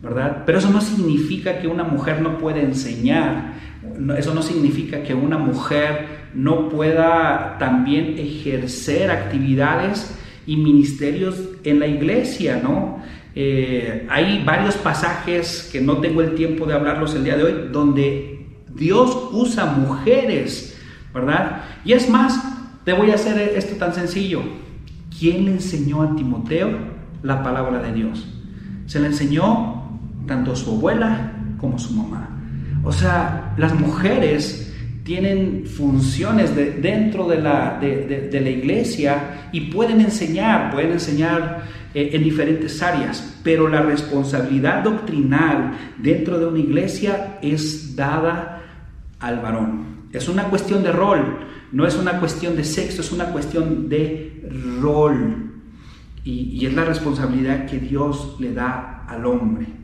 ¿verdad? 0.01 0.41
Pero 0.47 0.57
eso 0.57 0.71
no 0.71 0.81
significa 0.81 1.59
que 1.59 1.67
una 1.67 1.83
mujer 1.83 2.21
no 2.21 2.39
pueda 2.39 2.61
enseñar 2.61 3.53
eso 4.17 4.33
no 4.33 4.41
significa 4.41 5.03
que 5.03 5.13
una 5.13 5.37
mujer 5.37 6.23
no 6.33 6.69
pueda 6.69 7.57
también 7.59 8.15
ejercer 8.17 9.11
actividades 9.11 10.17
y 10.45 10.57
ministerios 10.57 11.35
en 11.63 11.79
la 11.79 11.87
iglesia, 11.87 12.59
¿no? 12.61 13.01
Eh, 13.35 14.07
hay 14.09 14.43
varios 14.43 14.75
pasajes 14.75 15.69
que 15.71 15.81
no 15.81 15.97
tengo 15.97 16.21
el 16.21 16.35
tiempo 16.35 16.65
de 16.65 16.73
hablarlos 16.73 17.15
el 17.15 17.23
día 17.23 17.37
de 17.37 17.43
hoy, 17.43 17.53
donde 17.71 18.47
Dios 18.73 19.29
usa 19.31 19.65
mujeres, 19.65 20.79
¿verdad? 21.13 21.63
Y 21.85 21.93
es 21.93 22.09
más, 22.09 22.41
te 22.83 22.93
voy 22.93 23.11
a 23.11 23.15
hacer 23.15 23.53
esto 23.55 23.75
tan 23.75 23.93
sencillo. 23.93 24.41
¿Quién 25.17 25.45
le 25.45 25.51
enseñó 25.51 26.01
a 26.01 26.15
Timoteo 26.15 26.92
la 27.23 27.41
palabra 27.41 27.79
de 27.81 27.93
Dios? 27.93 28.27
Se 28.85 28.99
le 28.99 29.07
enseñó 29.07 29.99
tanto 30.27 30.55
su 30.55 30.71
abuela 30.71 31.31
como 31.57 31.79
su 31.79 31.93
mamá. 31.93 32.29
O 32.83 32.91
sea, 32.91 33.53
las 33.57 33.73
mujeres 33.73 34.73
tienen 35.03 35.65
funciones 35.65 36.55
dentro 36.55 37.27
de 37.27 37.41
la, 37.41 37.77
de, 37.79 38.29
la, 38.31 38.49
iglesia 38.49 39.49
y 39.51 39.71
pueden 39.71 39.99
enseñar, 39.99 40.71
pueden 40.71 40.93
enseñar 40.93 41.63
eh, 41.93 42.11
en 42.13 42.23
diferentes 42.23 42.81
áreas, 42.81 43.39
pero 43.43 43.67
la 43.67 43.81
responsabilidad 43.81 44.83
doctrinal 44.83 45.73
dentro 45.97 46.39
de 46.39 46.47
una 46.47 46.59
iglesia 46.59 47.37
es 47.41 47.95
dada 47.95 48.61
al 49.19 49.39
varón. 49.39 50.03
Es 50.13 50.29
una 50.29 50.45
cuestión 50.45 50.83
de 50.83 50.91
rol, 50.91 51.39
no 51.71 51.85
es 51.85 51.95
una 51.95 52.19
cuestión 52.19 52.55
de 52.55 52.63
sexo, 52.63 53.01
es 53.01 53.11
una 53.11 53.25
cuestión 53.25 53.89
de 53.89 54.47
rol. 54.79 55.52
Y 56.23 56.65
es 56.65 56.73
la 56.73 56.85
responsabilidad 56.85 57.65
que 57.65 57.79
Dios 57.79 58.37
le 58.39 58.53
da 58.53 59.05
al 59.07 59.25
hombre. 59.25 59.83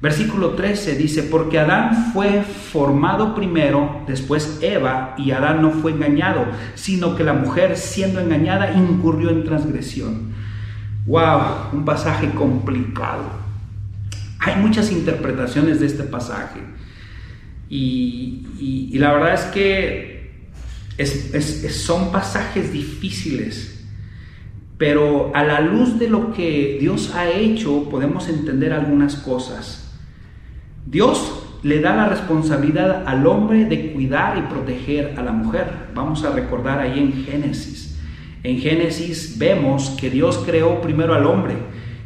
Versículo 0.00 0.50
13 0.50 0.94
dice, 0.94 1.22
porque 1.22 1.58
Adán 1.58 2.12
fue 2.12 2.42
formado 2.42 3.34
primero, 3.34 4.02
después 4.06 4.58
Eva, 4.60 5.14
y 5.16 5.30
Adán 5.30 5.62
no 5.62 5.70
fue 5.70 5.92
engañado, 5.92 6.46
sino 6.74 7.16
que 7.16 7.24
la 7.24 7.32
mujer 7.32 7.78
siendo 7.78 8.20
engañada 8.20 8.74
incurrió 8.74 9.30
en 9.30 9.44
transgresión. 9.44 10.34
¡Wow! 11.06 11.70
Un 11.72 11.84
pasaje 11.86 12.30
complicado. 12.30 13.24
Hay 14.38 14.60
muchas 14.60 14.92
interpretaciones 14.92 15.80
de 15.80 15.86
este 15.86 16.02
pasaje. 16.02 16.60
Y, 17.70 18.92
la 18.98 19.12
verdad 19.12 19.34
es 19.34 19.44
que 19.46 20.30
son 21.70 22.12
pasajes 22.12 22.70
difíciles. 22.70 23.75
Pero 24.78 25.30
a 25.34 25.42
la 25.42 25.60
luz 25.60 25.98
de 25.98 26.08
lo 26.08 26.32
que 26.32 26.76
Dios 26.80 27.14
ha 27.14 27.30
hecho 27.30 27.88
podemos 27.88 28.28
entender 28.28 28.72
algunas 28.72 29.16
cosas. 29.16 29.94
Dios 30.84 31.42
le 31.62 31.80
da 31.80 31.96
la 31.96 32.08
responsabilidad 32.08 33.04
al 33.06 33.26
hombre 33.26 33.64
de 33.64 33.92
cuidar 33.92 34.38
y 34.38 34.42
proteger 34.42 35.14
a 35.18 35.22
la 35.22 35.32
mujer. 35.32 35.66
Vamos 35.94 36.24
a 36.24 36.30
recordar 36.30 36.78
ahí 36.78 36.98
en 36.98 37.24
Génesis. 37.24 37.98
En 38.42 38.58
Génesis 38.58 39.38
vemos 39.38 39.90
que 39.98 40.10
Dios 40.10 40.42
creó 40.46 40.80
primero 40.80 41.14
al 41.14 41.26
hombre 41.26 41.54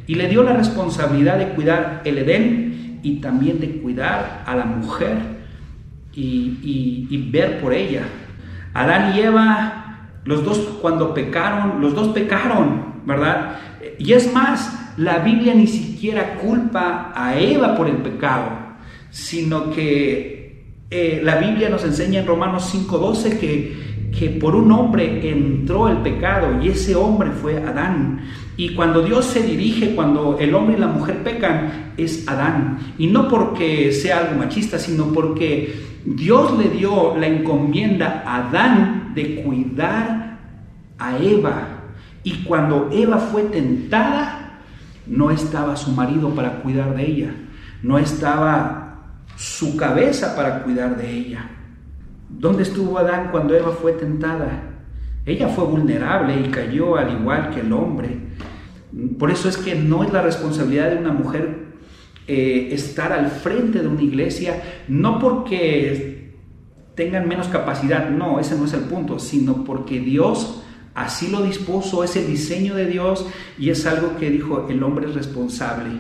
y 0.07 0.15
le 0.15 0.29
dio 0.29 0.43
la 0.43 0.55
responsabilidad 0.55 1.39
de 1.39 1.51
cuidar 1.51 2.03
el 2.05 2.19
Edén 2.19 3.01
y 3.03 3.17
también 3.17 3.61
de 3.61 3.81
cuidar 3.81 4.45
a 4.47 4.57
la 4.57 4.65
mujer 4.65 5.19
y, 6.15 7.29
ver 7.31 7.61
por 7.61 7.73
ella. 7.73 8.03
Adán 8.73 9.17
y 9.17 9.21
Eva, 9.21 9.80
los 10.25 10.45
dos 10.45 10.59
cuando 10.81 11.15
pecaron, 11.15 11.81
los 11.81 11.95
dos 11.95 12.09
pecaron, 12.09 13.03
¿verdad? 13.07 13.59
Y 13.99 14.13
es 14.13 14.33
más, 14.33 14.95
la 14.97 15.19
Biblia 15.19 15.55
ni 15.55 15.67
siquiera 15.67 16.35
culpa 16.35 17.13
a 17.15 17.39
Eva 17.39 17.77
por 17.77 17.89
el 17.89 17.97
pecado 17.97 18.71
sino 19.11 19.71
que 19.71 20.63
eh, 20.91 21.21
la 21.23 21.37
Biblia 21.37 21.69
nos 21.69 21.85
enseña 21.85 22.21
en 22.21 22.27
Romanos 22.27 22.73
5:12 22.73 23.39
que, 23.39 24.11
que 24.17 24.31
por 24.31 24.57
un 24.57 24.73
hombre 24.73 25.31
entró 25.31 25.89
el 25.89 25.99
pecado 25.99 26.63
y 26.63 26.69
ese 26.69 26.95
hombre 26.95 27.31
fue 27.31 27.59
Adán. 27.59 28.21
Y 28.57 28.75
cuando 28.75 29.03
Dios 29.03 29.25
se 29.25 29.43
dirige, 29.43 29.95
cuando 29.95 30.37
el 30.39 30.55
hombre 30.55 30.77
y 30.77 30.81
la 30.81 30.89
mujer 30.89 31.23
pecan, 31.23 31.93
es 31.97 32.29
Adán. 32.29 32.79
Y 32.99 33.07
no 33.07 33.29
porque 33.29 33.91
sea 33.93 34.19
algo 34.19 34.39
machista, 34.39 34.79
sino 34.79 35.13
porque 35.13 35.75
Dios 36.05 36.59
le 36.59 36.69
dio 36.69 37.17
la 37.17 37.27
encomienda 37.27 38.23
a 38.27 38.49
Adán 38.49 39.00
de 39.15 39.43
cuidar 39.43 40.39
a 40.99 41.19
Eva. 41.19 41.69
Y 42.23 42.43
cuando 42.45 42.91
Eva 42.93 43.19
fue 43.19 43.45
tentada, 43.45 44.61
no 45.07 45.31
estaba 45.31 45.77
su 45.77 45.93
marido 45.93 46.35
para 46.35 46.61
cuidar 46.63 46.95
de 46.95 47.07
ella. 47.07 47.35
No 47.83 47.99
estaba 47.99 49.15
su 49.37 49.77
cabeza 49.77 50.37
para 50.37 50.63
cuidar 50.63 50.97
de 50.97 51.11
ella. 51.11 51.51
¿Dónde 52.29 52.63
estuvo 52.63 52.99
Adán 52.99 53.29
cuando 53.31 53.55
Eva 53.55 53.73
fue 53.73 53.93
tentada? 53.93 54.65
Ella 55.27 55.49
fue 55.49 55.65
vulnerable 55.65 56.41
y 56.41 56.51
cayó 56.51 56.97
al 56.97 57.13
igual 57.13 57.51
que 57.51 57.61
el 57.61 57.73
hombre. 57.73 58.19
Por 59.19 59.31
eso 59.31 59.49
es 59.49 59.57
que 59.57 59.75
no 59.75 60.03
es 60.05 60.13
la 60.13 60.23
responsabilidad 60.23 60.91
de 60.91 60.99
una 60.99 61.13
mujer 61.13 61.71
eh, 62.27 62.69
estar 62.73 63.13
al 63.13 63.29
frente 63.29 63.81
de 63.81 63.89
una 63.89 64.03
iglesia, 64.03 64.63
no 64.89 65.19
porque 65.19 66.20
tengan 67.01 67.27
menos 67.27 67.49
capacidad, 67.49 68.11
no, 68.11 68.39
ese 68.41 68.59
no 68.59 68.67
es 68.67 68.75
el 68.75 68.83
punto, 68.83 69.19
sino 69.19 69.65
porque 69.65 70.01
Dios 70.01 70.61
así 70.95 71.29
lo 71.29 71.43
dispuso, 71.43 72.05
es 72.05 72.15
el 72.15 72.27
diseño 72.27 72.75
de 72.75 72.85
Dios 72.85 73.27
y 73.59 73.71
es 73.71 73.87
algo 73.87 74.19
que 74.19 74.29
dijo, 74.29 74.67
el 74.69 74.83
hombre 74.83 75.09
es 75.09 75.15
responsable. 75.15 75.93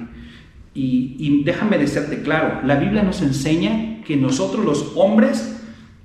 Y, 0.75 1.43
déjame 1.43 1.79
decirte 1.79 2.21
claro, 2.21 2.61
la 2.67 2.77
Biblia 2.77 3.03
nos 3.03 3.23
enseña 3.23 4.03
que 4.05 4.19
nosotros 4.19 4.63
los 4.63 4.93
hombres 4.95 5.63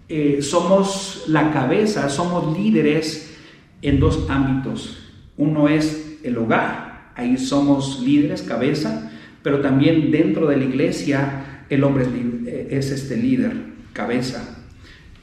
eh, 0.07 0.37
somos 0.41 1.25
la 1.27 1.51
cabeza, 1.51 2.07
somos 2.07 2.57
líderes 2.57 3.35
en 3.81 3.99
dos 3.99 4.25
ámbitos. 4.29 5.11
Uno 5.35 5.67
es 5.67 6.19
el 6.23 6.37
hogar, 6.37 7.11
ahí 7.17 7.37
somos 7.37 7.99
líderes, 7.99 8.43
cabeza, 8.43 9.11
pero 9.43 9.59
también 9.59 10.09
dentro 10.09 10.47
de 10.47 10.55
la 10.55 10.63
iglesia 10.63 11.65
el 11.69 11.83
hombre 11.83 12.05
es, 12.05 12.91
eh, 12.91 12.93
este 12.95 13.17
líder, 13.17 13.57
cabeza. 13.91 14.55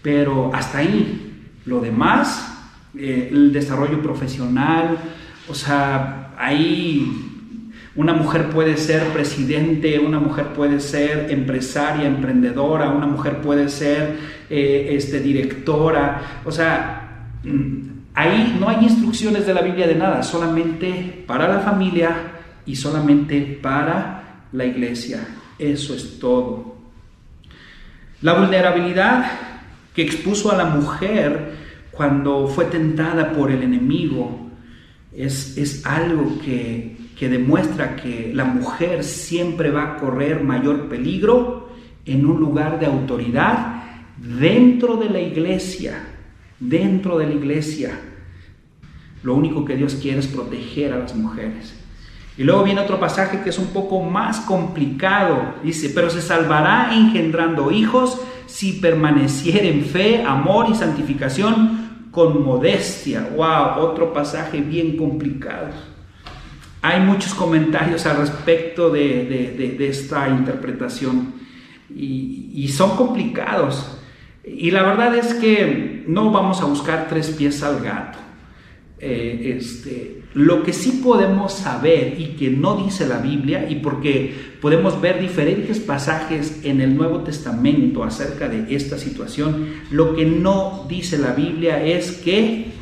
Pero 0.02 0.50
hasta 0.52 0.78
ahí, 0.78 1.50
lo 1.64 1.80
demás, 1.80 2.52
eh, 2.98 3.28
el 3.30 3.52
desarrollo 3.52 4.02
profesional, 4.02 4.98
o 5.48 5.54
sea, 5.54 6.32
ahí 6.36 7.32
una 7.94 8.14
mujer 8.14 8.48
puede 8.48 8.76
ser 8.76 9.08
presidente, 9.08 9.98
una 9.98 10.18
mujer 10.18 10.48
puede 10.54 10.80
ser 10.80 11.30
empresaria, 11.30 12.06
emprendedora, 12.06 12.88
una 12.88 13.06
mujer 13.06 13.40
puede 13.42 13.68
ser 13.68 14.16
eh, 14.48 14.88
este, 14.90 15.20
directora. 15.20 16.40
O 16.44 16.50
sea, 16.50 17.28
mm, 17.44 17.88
ahí 18.14 18.56
no 18.58 18.68
hay 18.68 18.84
instrucciones 18.84 19.46
de 19.46 19.54
la 19.54 19.60
Biblia 19.60 19.86
de 19.86 19.94
nada, 19.94 20.22
solamente 20.22 21.24
para 21.26 21.48
la 21.48 21.60
familia 21.60 22.16
y 22.64 22.76
solamente 22.76 23.58
para 23.62 24.46
la 24.52 24.64
iglesia. 24.64 25.26
Eso 25.58 25.94
es 25.94 26.18
todo. 26.18 26.76
La 28.22 28.34
vulnerabilidad 28.34 29.51
que 29.94 30.02
expuso 30.02 30.50
a 30.50 30.56
la 30.56 30.64
mujer 30.66 31.54
cuando 31.90 32.48
fue 32.48 32.66
tentada 32.66 33.32
por 33.32 33.50
el 33.50 33.62
enemigo 33.62 34.50
es, 35.12 35.56
es 35.58 35.84
algo 35.84 36.38
que 36.44 36.96
que 37.22 37.28
demuestra 37.28 37.94
que 37.94 38.32
la 38.34 38.44
mujer 38.44 39.04
siempre 39.04 39.70
va 39.70 39.84
a 39.84 39.96
correr 39.96 40.42
mayor 40.42 40.88
peligro 40.88 41.68
en 42.04 42.26
un 42.26 42.40
lugar 42.40 42.80
de 42.80 42.86
autoridad 42.86 43.84
dentro 44.16 44.96
de 44.96 45.08
la 45.08 45.20
iglesia, 45.20 46.02
dentro 46.58 47.18
de 47.18 47.26
la 47.26 47.34
iglesia. 47.34 47.96
Lo 49.22 49.36
único 49.36 49.64
que 49.64 49.76
Dios 49.76 49.94
quiere 50.02 50.18
es 50.18 50.26
proteger 50.26 50.92
a 50.92 50.98
las 50.98 51.14
mujeres. 51.14 51.80
Y 52.38 52.44
luego 52.44 52.64
viene 52.64 52.80
otro 52.80 52.98
pasaje 52.98 53.40
que 53.42 53.50
es 53.50 53.58
un 53.58 53.68
poco 53.68 54.02
más 54.02 54.40
complicado. 54.40 55.54
Dice, 55.62 55.90
pero 55.94 56.08
se 56.08 56.22
salvará 56.22 56.94
engendrando 56.94 57.70
hijos 57.70 58.20
si 58.46 58.74
permaneciera 58.74 59.66
en 59.66 59.84
fe, 59.84 60.22
amor 60.26 60.66
y 60.70 60.74
santificación 60.74 62.08
con 62.10 62.42
modestia. 62.42 63.28
¡Wow! 63.36 63.84
Otro 63.84 64.12
pasaje 64.12 64.60
bien 64.60 64.96
complicado. 64.96 65.68
Hay 66.80 67.00
muchos 67.00 67.34
comentarios 67.34 68.06
al 68.06 68.16
respecto 68.16 68.90
de, 68.90 69.76
esta 69.88 70.28
interpretación 70.28 71.34
y, 71.94 72.68
son 72.68 72.96
complicados. 72.96 73.98
Y 74.44 74.70
la 74.70 74.82
verdad 74.82 75.14
es 75.14 75.34
que 75.34 76.04
no 76.08 76.30
vamos 76.32 76.60
a 76.60 76.64
buscar 76.64 77.06
tres 77.08 77.30
pies 77.30 77.62
al 77.62 77.80
gato. 77.80 78.18
Eh, 78.98 79.56
este, 79.56 80.21
lo 80.34 80.62
que 80.62 80.72
sí 80.72 81.00
podemos 81.02 81.52
saber 81.52 82.18
y 82.18 82.36
que 82.38 82.50
no 82.50 82.82
dice 82.82 83.06
la 83.06 83.18
Biblia, 83.18 83.68
y 83.68 83.76
porque 83.76 84.34
podemos 84.60 85.00
ver 85.00 85.20
diferentes 85.20 85.80
pasajes 85.80 86.60
en 86.64 86.80
el 86.80 86.96
Nuevo 86.96 87.20
Testamento 87.20 88.04
acerca 88.04 88.48
de 88.48 88.74
esta 88.74 88.98
situación, 88.98 89.66
lo 89.90 90.14
que 90.14 90.24
no 90.24 90.86
dice 90.88 91.18
la 91.18 91.32
Biblia 91.32 91.84
es 91.84 92.12
que 92.12 92.72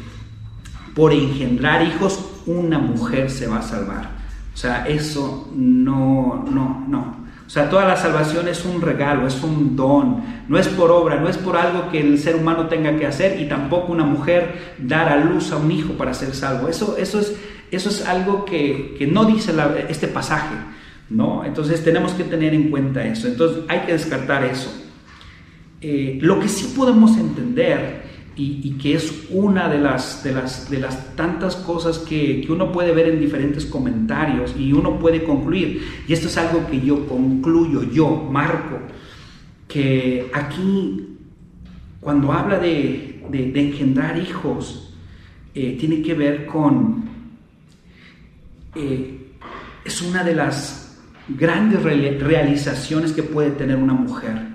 por 0.95 1.13
engendrar 1.13 1.87
hijos 1.87 2.25
una 2.47 2.79
mujer 2.79 3.31
se 3.31 3.47
va 3.47 3.59
a 3.59 3.63
salvar. 3.63 4.11
O 4.53 4.57
sea, 4.57 4.87
eso 4.87 5.51
no, 5.55 6.45
no, 6.51 6.85
no. 6.89 7.20
O 7.51 7.53
sea, 7.53 7.69
toda 7.69 7.85
la 7.85 7.97
salvación 7.97 8.47
es 8.47 8.65
un 8.65 8.81
regalo, 8.81 9.27
es 9.27 9.43
un 9.43 9.75
don, 9.75 10.23
no 10.47 10.57
es 10.57 10.69
por 10.69 10.93
obra, 10.93 11.17
no 11.17 11.29
es 11.29 11.37
por 11.37 11.57
algo 11.57 11.91
que 11.91 11.99
el 11.99 12.17
ser 12.21 12.37
humano 12.37 12.69
tenga 12.69 12.97
que 12.97 13.07
hacer 13.07 13.41
y 13.41 13.49
tampoco 13.49 13.91
una 13.91 14.05
mujer 14.05 14.77
dar 14.79 15.09
a 15.09 15.17
luz 15.17 15.51
a 15.51 15.57
un 15.57 15.73
hijo 15.73 15.95
para 15.95 16.15
ser 16.15 16.33
salvo. 16.33 16.69
Eso, 16.69 16.97
eso, 16.97 17.19
es, 17.19 17.35
eso 17.73 17.89
es 17.89 18.07
algo 18.07 18.45
que, 18.45 18.97
no 19.11 19.25
dice 19.25 19.53
este 19.89 20.07
pasaje, 20.07 20.55
¿no? 21.09 21.45
Entonces 21.45 21.83
tenemos 21.83 22.13
que 22.13 22.23
tener 22.23 22.55
en 22.55 22.71
cuenta 22.71 23.05
eso. 23.05 23.27
Entonces 23.27 23.65
hay 23.67 23.81
que 23.81 23.95
descartar 23.95 24.45
eso. 24.45 24.73
Eh, 25.81 26.21
lo 26.23 26.39
que 26.39 26.47
sí 26.47 26.73
podemos 26.77 27.17
entender 27.17 28.10
y, 28.41 28.71
que 28.81 28.95
es 28.95 29.27
una 29.31 29.69
de 29.69 29.79
las, 29.79 30.25
de 30.25 30.33
las, 30.33 30.71
de 30.71 30.79
las 30.79 31.15
tantas 31.15 31.57
cosas 31.57 31.99
que, 31.99 32.41
que, 32.41 32.53
uno 32.53 32.73
puede 32.73 32.93
ver 32.93 33.09
en 33.09 33.21
diferentes 33.21 33.67
comentarios 33.67 34.55
y 34.59 34.73
uno 34.73 34.99
puede 34.99 35.25
concluir. 35.25 35.83
Y 36.09 36.13
esto 36.13 36.29
es 36.29 36.37
algo 36.39 36.67
que 36.67 36.81
yo 36.81 37.07
concluyo, 37.07 37.83
yo, 37.83 38.29
Marco, 38.31 38.79
que 39.69 40.31
aquí, 40.33 41.17
cuando 42.01 42.33
habla 42.33 42.59
de, 42.59 43.23
de, 43.31 43.61
engendrar 43.61 44.19
hijos, 44.19 44.95
eh, 45.55 45.77
tiene 45.79 46.01
que 46.01 46.15
ver 46.15 46.47
con, 46.47 47.05
eh, 48.75 49.19
es 49.85 50.03
una 50.03 50.25
de 50.25 50.35
las 50.35 50.99
grandes 51.29 51.83
realizaciones 51.83 53.13
que 53.13 53.23
puede 53.23 53.51
tener 53.51 53.77
una 53.77 53.93
mujer. 53.93 54.50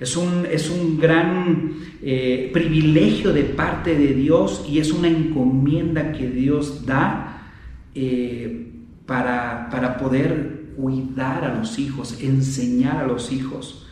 Es 0.00 0.16
un, 0.16 0.46
es 0.46 0.70
un 0.70 0.98
gran 0.98 1.72
eh, 2.02 2.50
privilegio 2.52 3.32
de 3.32 3.42
parte 3.44 3.96
de 3.96 4.14
Dios 4.14 4.64
y 4.68 4.78
es 4.78 4.92
una 4.92 5.08
encomienda 5.08 6.12
que 6.12 6.28
Dios 6.28 6.86
da 6.86 7.50
eh, 7.94 8.72
para, 9.06 9.68
para 9.70 9.96
poder 9.98 10.68
cuidar 10.76 11.44
a 11.44 11.54
los 11.54 11.78
hijos, 11.80 12.22
enseñar 12.22 12.98
a 12.98 13.06
los 13.06 13.32
hijos. 13.32 13.86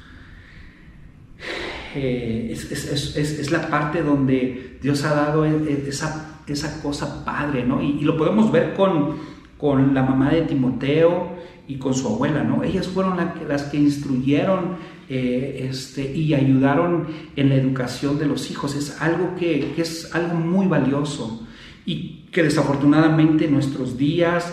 Eh, 1.97 2.53
es, 2.53 3.51
la 3.51 3.69
parte 3.69 4.03
donde 4.03 4.79
Dios 4.81 5.03
ha 5.05 5.15
dado 5.15 5.45
esa, 5.45 6.43
esa 6.47 6.83
cosa 6.83 7.25
padre, 7.25 7.65
¿no? 7.65 7.83
Y, 7.83 8.03
lo 8.03 8.17
podemos 8.17 8.53
ver 8.53 8.75
con, 8.75 9.17
con, 9.59 9.95
la 9.95 10.03
mamá 10.03 10.31
de 10.31 10.43
Timoteo 10.43 11.35
y 11.67 11.77
con 11.79 11.95
su 11.95 12.07
abuela, 12.07 12.45
¿no? 12.45 12.63
Ellas 12.63 12.87
fueron 12.87 13.19
las 13.49 13.63
que 13.65 13.79
instruyeron 13.79 14.77
eh, 15.09 15.69
este, 15.71 16.15
y 16.15 16.35
ayudaron 16.35 17.07
en 17.37 17.49
la 17.49 17.55
educación 17.55 18.19
de 18.19 18.27
los 18.27 18.51
hijos. 18.51 18.75
Es 18.75 19.01
algo 19.01 19.35
que, 19.37 19.75
es 19.77 20.15
algo 20.15 20.35
muy 20.35 20.67
valioso. 20.67 21.47
Y 21.85 22.25
que 22.33 22.43
desafortunadamente 22.43 23.47
en 23.47 23.53
nuestros 23.53 23.97
días 23.97 24.53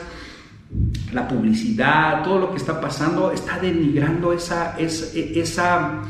la 1.11 1.27
publicidad, 1.27 2.23
todo 2.23 2.39
lo 2.39 2.51
que 2.51 2.57
está 2.57 2.79
pasando, 2.81 3.31
está 3.31 3.59
denigrando 3.59 4.33
esa, 4.33 4.75
esa, 4.77 6.01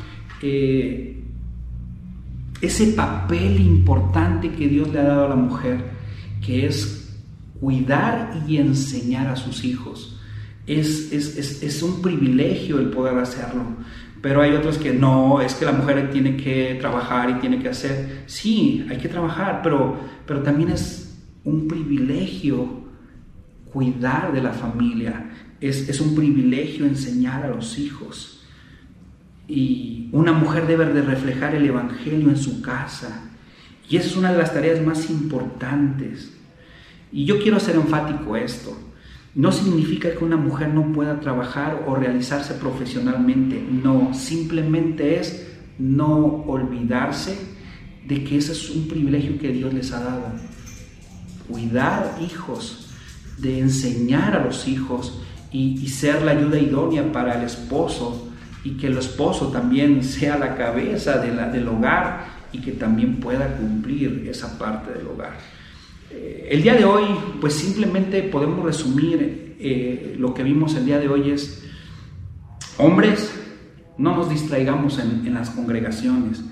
eh, 0.42 1.22
ese 2.62 2.88
papel 2.94 3.60
importante 3.60 4.52
que 4.52 4.68
Dios 4.68 4.90
le 4.92 5.00
ha 5.00 5.04
dado 5.04 5.26
a 5.26 5.30
la 5.30 5.36
mujer, 5.36 5.84
que 6.46 6.66
es 6.66 7.04
cuidar 7.60 8.44
y 8.48 8.58
enseñar 8.58 9.28
a 9.28 9.36
sus 9.36 9.64
hijos. 9.64 10.20
Es, 10.66 11.12
es, 11.12 11.84
un 11.84 12.02
privilegio 12.02 12.80
el 12.80 12.90
poder 12.90 13.18
hacerlo. 13.18 13.64
Pero 14.24 14.42
hay 14.42 14.54
otros 14.54 14.78
que 14.78 14.94
no, 14.94 15.42
es 15.42 15.54
que 15.54 15.66
la 15.66 15.74
mujer 15.74 16.10
tiene 16.10 16.38
que 16.38 16.78
trabajar 16.80 17.30
y 17.30 17.34
tiene 17.42 17.60
que 17.60 17.68
hacer. 17.68 18.24
Sí, 18.26 18.86
hay 18.90 18.98
que 18.98 19.10
trabajar, 19.10 19.60
pero, 19.62 20.00
pero 20.26 20.42
también 20.42 20.70
es 20.70 21.22
un 21.44 21.68
privilegio 21.68 22.86
cuidar 23.66 24.32
de 24.32 24.42
la 24.42 24.54
familia, 24.54 25.30
es, 25.60 26.00
un 26.00 26.16
privilegio 26.16 26.86
enseñar 26.86 27.44
a 27.44 27.50
los 27.50 27.78
hijos. 27.78 28.46
Y 29.46 30.08
una 30.14 30.32
mujer 30.32 30.68
debe 30.68 30.86
de 30.86 31.02
reflejar 31.02 31.54
el 31.56 31.66
Evangelio 31.66 32.30
en 32.30 32.38
su 32.38 32.62
casa. 32.62 33.30
Y 33.90 33.98
esa 33.98 34.08
es 34.08 34.16
una 34.16 34.32
de 34.32 34.38
las 34.38 34.54
tareas 34.54 34.82
más 34.82 35.10
importantes. 35.10 36.32
Y 37.12 37.26
yo 37.26 37.40
quiero 37.40 37.60
ser 37.60 37.76
enfático 37.76 38.38
esto. 38.38 38.93
No 39.36 39.52
significa 39.52 40.12
que 40.12 40.24
una 40.24 40.38
mujer 40.38 40.70
no 40.70 40.94
pueda 40.94 41.20
trabajar 41.20 41.86
o 41.88 41.96
realizarse 41.96 42.54
profesionalmente. 42.54 43.66
No, 43.72 44.14
simplemente 44.14 45.20
es 45.20 45.48
no 45.80 46.44
olvidarse 46.46 47.38
de 48.06 48.24
que 48.24 48.38
ese 48.38 48.52
es 48.52 48.70
un 48.70 48.88
privilegio 48.88 49.40
que 49.40 49.50
Dios 49.50 49.74
les 49.74 49.92
ha 49.92 50.04
dado. 50.04 50.26
Cuidar 51.50 52.18
hijos, 52.22 52.92
de 53.38 53.60
enseñar 53.60 54.36
a 54.36 54.46
los 54.46 54.68
hijos 54.68 55.20
y, 55.52 55.88
ser 55.88 56.22
la 56.22 56.32
ayuda 56.32 56.60
idónea 56.60 57.12
para 57.12 57.40
el 57.40 57.46
esposo 57.46 58.30
y 58.64 58.72
que 58.72 58.88
el 58.88 58.98
esposo 58.98 59.48
también 59.48 60.04
sea 60.16 60.38
la 60.38 60.56
cabeza 60.56 61.18
de 61.18 61.32
del 61.52 61.68
hogar 61.68 62.26
y 62.52 62.60
que 62.60 62.74
también 62.74 63.20
pueda 63.20 63.58
cumplir 63.58 64.28
esa 64.30 64.58
parte 64.60 64.92
del 64.94 65.08
hogar. 65.08 65.38
El 66.50 66.62
día 66.62 66.76
de 66.76 66.86
hoy, 66.86 67.04
pues 67.42 67.54
simplemente 67.54 68.22
podemos 68.24 68.64
resumir 68.64 69.56
eh, 69.60 70.16
lo 70.20 70.34
que 70.34 70.44
vimos 70.44 70.76
el 70.76 70.86
día 70.86 71.00
de 71.00 71.08
hoy 71.08 71.32
es, 71.32 71.64
hombres, 72.78 73.34
no 73.98 74.16
nos 74.16 74.30
distraigamos 74.30 75.00
en, 75.00 75.34
las 75.34 75.50
congregaciones, 75.50 76.44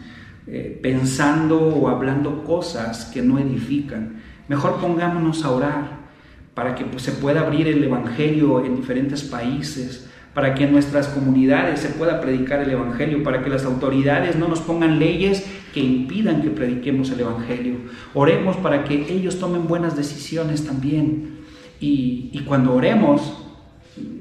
eh, 0.48 0.80
pensando 0.82 1.60
o 1.60 1.88
hablando 1.90 2.44
cosas 2.44 3.06
que 3.14 3.22
no 3.22 3.38
edifican. 3.38 4.22
Mejor 4.48 4.80
pongámonos 4.80 5.44
a 5.44 5.52
orar, 5.52 6.02
para 6.54 6.76
que 6.76 6.86
pues, 6.86 7.04
se 7.04 7.12
pueda 7.12 7.42
abrir 7.42 7.68
el 7.68 7.84
Evangelio 7.84 8.66
en 8.66 8.76
diferentes 8.76 9.24
países, 9.24 10.10
para 10.34 10.56
que 10.56 10.64
en 10.64 10.72
nuestras 10.72 11.08
comunidades 11.10 11.82
se 11.82 11.90
pueda 11.90 12.22
predicar 12.22 12.62
el 12.62 12.72
Evangelio, 12.72 13.24
para 13.24 13.44
que 13.44 13.50
las 13.50 13.66
autoridades 13.66 14.36
no 14.36 14.48
nos 14.48 14.62
pongan 14.62 15.00
leyes 15.00 15.46
que 15.74 15.80
impidan 15.80 16.42
que 16.42 16.50
prediquemos 16.50 17.10
el 17.12 17.22
Evangelio. 17.22 17.76
Oremos 18.14 18.58
para 18.58 18.84
que 18.84 19.14
ellos 19.14 19.40
tomen 19.40 19.68
buenas 19.68 19.96
decisiones 19.96 20.66
también. 20.66 21.40
Y, 21.80 22.44
cuando 22.46 22.76
oremos, 22.76 23.34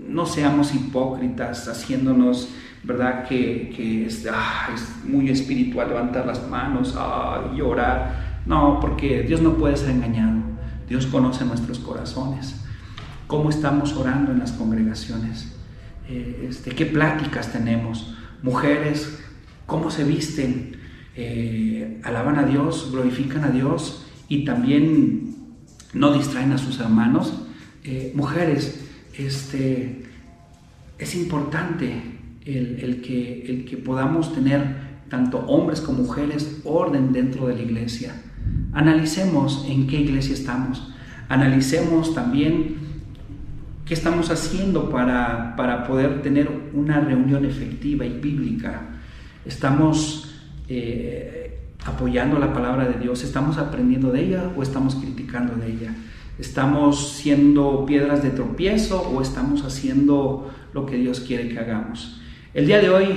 no 0.09 0.25
seamos 0.27 0.75
hipócritas 0.75 1.69
haciéndonos, 1.69 2.49
¿verdad? 2.83 3.25
Que, 3.27 4.07
es, 4.07 4.27
ah, 4.33 4.71
es, 4.75 5.05
muy 5.05 5.29
espiritual 5.29 5.89
levantar 5.89 6.27
las 6.27 6.49
manos 6.49 6.95
ah, 6.97 7.53
y 7.55 7.61
orar. 7.61 8.41
No, 8.47 8.79
porque 8.81 9.23
Dios 9.23 9.43
no 9.43 9.55
puede 9.55 9.77
ser 9.77 9.91
engañado. 9.91 10.41
Dios 10.89 11.07
conoce 11.07 11.45
nuestros 11.45 11.79
corazones. 11.79 12.65
¿Cómo 13.27 13.51
estamos 13.51 13.93
orando 13.95 14.33
en 14.33 14.39
las 14.41 14.53
congregaciones? 14.53 15.53
Eh, 16.09 16.47
este, 16.49 16.71
¿Qué 16.71 16.87
pláticas 16.87 17.53
tenemos? 17.53 18.17
Mujeres, 18.43 19.23
¿cómo 19.67 19.91
se 19.91 20.03
visten? 20.03 20.80
Eh, 21.17 22.01
alaban 22.05 22.39
a 22.39 22.45
Dios, 22.45 22.91
glorifican 22.93 23.45
a 23.45 23.51
Dios 23.51 24.07
y 24.29 24.45
también 24.45 25.35
no 25.93 26.13
distraen 26.13 26.53
a 26.53 26.59
sus 26.59 26.79
hermanos. 26.81 27.33
Eh, 27.85 28.13
mujeres, 28.15 28.87
este, 29.15 30.03
es 30.99 31.15
importante 31.15 32.03
el, 32.45 33.03
que, 33.03 33.45
el 33.47 33.65
que 33.65 33.77
podamos 33.77 34.35
tener 34.35 34.91
tanto 35.09 35.39
hombres 35.41 35.81
como 35.81 36.05
mujeres 36.05 36.61
orden 36.65 37.13
dentro 37.13 37.49
de 37.49 37.57
la 37.57 37.63
iglesia. 37.63 38.15
Analicemos 38.73 39.67
en 39.69 39.87
qué 39.87 40.01
iglesia 40.01 40.35
estamos. 40.35 40.93
Analicemos 41.29 42.15
también 42.15 42.77
qué 43.85 43.95
estamos 43.95 44.31
haciendo 44.31 44.89
para, 44.89 45.85
poder 45.87 46.23
tener 46.23 46.49
una 46.73 47.01
reunión 47.01 47.45
efectiva 47.45 48.07
y 48.07 48.21
bíblica. 48.21 48.83
Estamos 49.45 50.30
eh, 50.71 51.59
apoyando 51.85 52.39
la 52.39 52.53
palabra 52.53 52.89
de 52.89 52.99
Dios, 52.99 53.25
estamos 53.25 53.59
aprendiendo 53.59 54.13
de 54.13 54.25
ella 54.25 54.53
o 54.57 54.63
estamos 54.63 54.95
criticando 54.95 55.57
de 55.57 55.73
ella. 55.73 55.95
¿Estamos 56.39 57.15
siendo 57.15 57.85
piedras 57.85 58.23
de 58.23 58.31
tropiezo 58.31 59.03
o 59.03 59.21
estamos 59.21 59.65
haciendo 59.65 60.51
lo 60.73 60.87
que 60.87 60.97
Dios 60.97 61.21
quiere 61.21 61.49
que 61.49 61.59
hagamos? 61.59 62.21
El 62.55 62.67
día 62.67 62.81
de 62.81 62.89
hoy, 62.89 63.09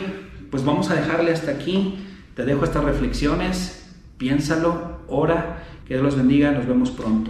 pues 0.49 0.65
vamos 0.65 0.89
a 0.89 0.95
dejarle 0.95 1.31
hasta 1.31 1.51
aquí. 1.51 1.99
Te 2.35 2.43
dejo 2.43 2.65
estas 2.65 2.83
reflexiones, 2.83 3.87
piénsalo, 4.17 5.01
ora, 5.07 5.63
que 5.85 5.93
Dios 5.93 6.03
los 6.03 6.17
bendiga, 6.17 6.51
nos 6.51 6.65
vemos 6.65 6.89
pronto. 6.89 7.29